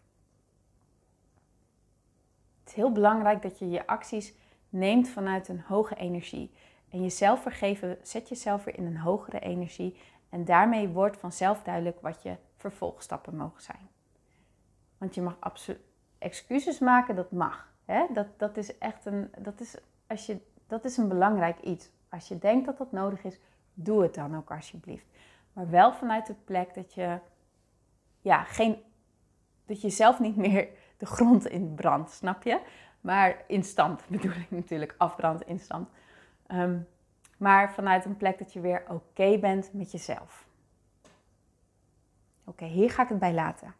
Het 2.59 2.69
is 2.69 2.73
heel 2.73 2.91
belangrijk 2.91 3.41
dat 3.41 3.59
je 3.59 3.69
je 3.69 3.87
acties 3.87 4.33
neemt 4.69 5.09
vanuit 5.09 5.47
een 5.47 5.61
hoge 5.61 5.95
energie. 5.95 6.51
En 6.89 7.01
jezelf 7.01 7.41
vergeven 7.41 7.97
zet 8.01 8.29
jezelf 8.29 8.63
weer 8.63 8.77
in 8.77 8.85
een 8.85 8.97
hogere 8.97 9.39
energie. 9.39 9.97
En 10.31 10.45
daarmee 10.45 10.87
wordt 10.87 11.17
vanzelf 11.17 11.63
duidelijk 11.63 12.01
wat 12.01 12.23
je 12.23 12.35
vervolgstappen 12.57 13.35
mogen 13.35 13.61
zijn. 13.61 13.89
Want 14.97 15.15
je 15.15 15.21
mag 15.21 15.37
absoluut 15.39 15.81
excuses 16.17 16.79
maken, 16.79 17.15
dat 17.15 17.31
mag. 17.31 17.73
Hè? 17.85 18.05
Dat, 18.13 18.27
dat 18.37 18.57
is 18.57 18.77
echt 18.77 19.05
een. 19.05 19.31
Dat 19.37 19.59
is, 19.59 19.77
als 20.07 20.25
je 20.25 20.39
dat 20.71 20.85
is 20.85 20.97
een 20.97 21.07
belangrijk 21.07 21.59
iets. 21.59 21.89
Als 22.09 22.27
je 22.27 22.37
denkt 22.37 22.65
dat 22.65 22.77
dat 22.77 22.91
nodig 22.91 23.23
is, 23.23 23.39
doe 23.73 24.01
het 24.01 24.13
dan 24.13 24.37
ook 24.37 24.51
alsjeblieft. 24.51 25.05
maar 25.53 25.69
wel 25.69 25.93
vanuit 25.93 26.27
de 26.27 26.33
plek 26.33 26.73
dat 26.73 26.93
je, 26.93 27.19
ja, 28.21 28.43
geen, 28.43 28.83
dat 29.65 29.81
je 29.81 29.89
zelf 29.89 30.19
niet 30.19 30.35
meer 30.35 30.67
de 30.97 31.05
grond 31.05 31.47
in 31.47 31.75
brandt, 31.75 32.11
snap 32.11 32.43
je? 32.43 32.61
Maar 33.01 33.43
instant 33.47 34.03
bedoel 34.07 34.31
ik 34.31 34.51
natuurlijk, 34.51 34.95
afbrand 34.97 35.41
instant. 35.41 35.89
Um, 36.47 36.87
maar 37.41 37.73
vanuit 37.73 38.05
een 38.05 38.17
plek 38.17 38.37
dat 38.37 38.53
je 38.53 38.59
weer 38.59 38.83
oké 38.87 39.37
bent 39.39 39.73
met 39.73 39.91
jezelf. 39.91 40.47
Oké, 42.43 42.65
hier 42.65 42.91
ga 42.91 43.03
ik 43.03 43.09
het 43.09 43.19
bij 43.19 43.33
laten. 43.33 43.73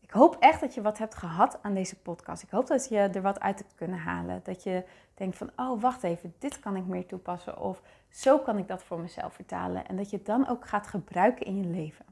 Ik 0.00 0.10
hoop 0.10 0.36
echt 0.40 0.60
dat 0.60 0.74
je 0.74 0.82
wat 0.82 0.98
hebt 0.98 1.14
gehad 1.14 1.62
aan 1.62 1.74
deze 1.74 1.96
podcast. 1.96 2.42
Ik 2.42 2.50
hoop 2.50 2.66
dat 2.66 2.88
je 2.88 2.98
er 2.98 3.22
wat 3.22 3.40
uit 3.40 3.58
hebt 3.58 3.74
kunnen 3.74 3.98
halen. 3.98 4.40
Dat 4.44 4.62
je 4.62 4.84
denkt 5.14 5.36
van, 5.36 5.50
oh 5.56 5.80
wacht 5.80 6.02
even, 6.02 6.34
dit 6.38 6.60
kan 6.60 6.76
ik 6.76 6.86
meer 6.86 7.06
toepassen. 7.06 7.58
Of 7.58 7.82
zo 8.08 8.38
kan 8.38 8.58
ik 8.58 8.68
dat 8.68 8.84
voor 8.84 9.00
mezelf 9.00 9.34
vertalen. 9.34 9.86
En 9.86 9.96
dat 9.96 10.10
je 10.10 10.16
het 10.16 10.26
dan 10.26 10.48
ook 10.48 10.66
gaat 10.68 10.86
gebruiken 10.86 11.46
in 11.46 11.56
je 11.56 11.68
leven. 11.68 12.04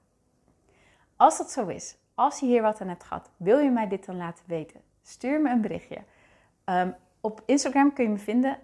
Als 1.16 1.38
dat 1.38 1.50
zo 1.50 1.66
is, 1.66 1.96
als 2.14 2.40
je 2.40 2.46
hier 2.46 2.62
wat 2.62 2.80
aan 2.80 2.88
hebt 2.88 3.04
gehad, 3.04 3.30
wil 3.37 3.59
je 3.59 3.70
mij 3.70 3.88
dit 3.88 4.07
dan 4.07 4.16
laten 4.16 4.44
weten? 4.46 4.80
Stuur 5.02 5.40
me 5.40 5.50
een 5.50 5.61
berichtje. 5.61 5.98
Ehm, 6.64 6.90
op 7.24 7.42
Instagram 7.46 7.92
kun 7.92 8.04
je 8.04 8.10
me 8.10 8.18
vinden 8.18 8.58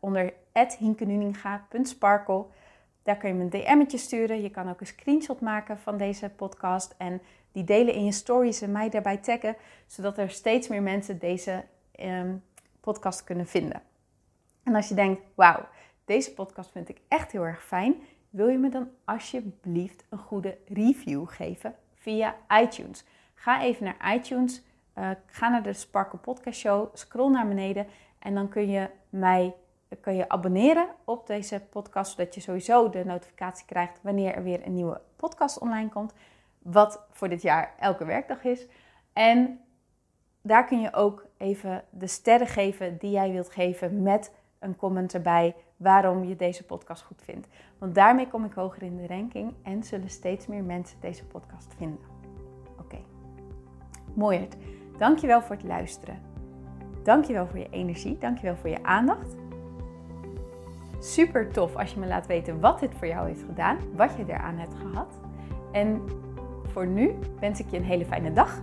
onder 0.00 0.32
hinkenuninga.sparkle. 0.78 2.44
Daar 3.02 3.16
kun 3.16 3.28
je 3.28 3.34
me 3.34 3.42
een 3.42 3.50
DM'tje 3.50 3.98
sturen. 3.98 4.42
Je 4.42 4.50
kan 4.50 4.70
ook 4.70 4.80
een 4.80 4.86
screenshot 4.86 5.40
maken 5.40 5.78
van 5.78 5.96
deze 5.96 6.28
podcast 6.28 6.94
en 6.98 7.20
die 7.52 7.64
delen 7.64 7.94
in 7.94 8.04
je 8.04 8.12
stories 8.12 8.60
en 8.60 8.72
mij 8.72 8.90
daarbij 8.90 9.16
taggen, 9.16 9.56
zodat 9.86 10.18
er 10.18 10.30
steeds 10.30 10.68
meer 10.68 10.82
mensen 10.82 11.18
deze 11.18 11.64
ehm, 11.92 12.34
podcast 12.80 13.24
kunnen 13.24 13.46
vinden. 13.46 13.82
En 14.62 14.74
als 14.74 14.88
je 14.88 14.94
denkt, 14.94 15.22
wauw, 15.34 15.68
deze 16.04 16.34
podcast 16.34 16.70
vind 16.70 16.88
ik 16.88 17.00
echt 17.08 17.32
heel 17.32 17.44
erg 17.44 17.64
fijn, 17.64 17.94
wil 18.30 18.48
je 18.48 18.58
me 18.58 18.68
dan 18.68 18.88
alsjeblieft 19.04 20.04
een 20.08 20.18
goede 20.18 20.58
review 20.68 21.28
geven 21.28 21.74
via 21.94 22.36
iTunes. 22.62 23.04
Ga 23.34 23.62
even 23.62 23.84
naar 23.84 24.14
iTunes, 24.14 24.62
uh, 24.98 25.10
ga 25.26 25.48
naar 25.48 25.62
de 25.62 25.72
Sparkle 25.72 26.18
Podcast 26.18 26.58
Show, 26.58 26.88
scroll 26.92 27.30
naar 27.30 27.48
beneden 27.48 27.86
en 28.18 28.34
dan 28.34 28.48
kun 28.48 28.70
je 28.70 28.90
mij 29.08 29.54
kun 30.00 30.14
je 30.14 30.28
abonneren 30.28 30.88
op 31.04 31.26
deze 31.26 31.62
podcast, 31.70 32.10
zodat 32.10 32.34
je 32.34 32.40
sowieso 32.40 32.90
de 32.90 33.04
notificatie 33.04 33.66
krijgt 33.66 34.00
wanneer 34.02 34.34
er 34.34 34.42
weer 34.42 34.66
een 34.66 34.74
nieuwe 34.74 35.00
podcast 35.16 35.58
online 35.58 35.88
komt. 35.88 36.14
Wat 36.58 37.06
voor 37.10 37.28
dit 37.28 37.42
jaar 37.42 37.74
elke 37.78 38.04
werkdag 38.04 38.44
is. 38.44 38.66
En 39.12 39.60
daar 40.42 40.64
kun 40.64 40.80
je 40.80 40.94
ook 40.94 41.26
even 41.36 41.84
de 41.90 42.06
sterren 42.06 42.46
geven 42.46 42.98
die 42.98 43.10
jij 43.10 43.30
wilt 43.30 43.50
geven 43.50 44.02
met 44.02 44.32
een 44.58 44.76
comment 44.76 45.14
erbij 45.14 45.54
waarom 45.76 46.24
je 46.24 46.36
deze 46.36 46.64
podcast 46.64 47.02
goed 47.02 47.22
vindt. 47.22 47.48
Want 47.78 47.94
daarmee 47.94 48.28
kom 48.28 48.44
ik 48.44 48.52
hoger 48.52 48.82
in 48.82 48.96
de 48.96 49.06
ranking 49.06 49.54
en 49.62 49.82
zullen 49.82 50.10
steeds 50.10 50.46
meer 50.46 50.64
mensen 50.64 51.00
deze 51.00 51.24
podcast 51.24 51.74
vinden. 51.76 52.00
Oké, 52.78 52.98
mooi. 54.14 54.48
Dankjewel 55.02 55.42
voor 55.42 55.56
het 55.56 55.64
luisteren. 55.64 56.18
Dankjewel 57.02 57.46
voor 57.46 57.58
je 57.58 57.68
energie. 57.70 58.18
Dankjewel 58.18 58.56
voor 58.56 58.70
je 58.70 58.82
aandacht. 58.82 59.36
Super 60.98 61.52
tof 61.52 61.76
als 61.76 61.92
je 61.92 62.00
me 62.00 62.06
laat 62.06 62.26
weten 62.26 62.60
wat 62.60 62.80
dit 62.80 62.94
voor 62.94 63.06
jou 63.06 63.28
heeft 63.28 63.42
gedaan, 63.42 63.76
wat 63.96 64.16
je 64.16 64.24
eraan 64.26 64.58
hebt 64.58 64.74
gehad. 64.74 65.20
En 65.72 66.02
voor 66.72 66.86
nu 66.86 67.14
wens 67.40 67.60
ik 67.60 67.66
je 67.70 67.76
een 67.76 67.84
hele 67.84 68.04
fijne 68.04 68.32
dag. 68.32 68.60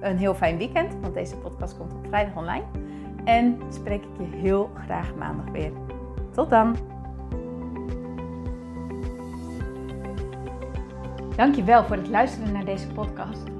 Een 0.00 0.18
heel 0.18 0.34
fijn 0.34 0.56
weekend, 0.56 0.94
want 1.00 1.14
deze 1.14 1.36
podcast 1.36 1.76
komt 1.76 1.92
op 1.92 2.06
vrijdag 2.06 2.36
online. 2.36 2.64
En 3.24 3.60
spreek 3.68 4.02
ik 4.04 4.16
je 4.18 4.36
heel 4.36 4.70
graag 4.74 5.14
maandag 5.14 5.50
weer. 5.50 5.72
Tot 6.32 6.50
dan! 6.50 6.76
Dankjewel 11.36 11.84
voor 11.84 11.96
het 11.96 12.08
luisteren 12.08 12.52
naar 12.52 12.64
deze 12.64 12.88
podcast. 12.88 13.59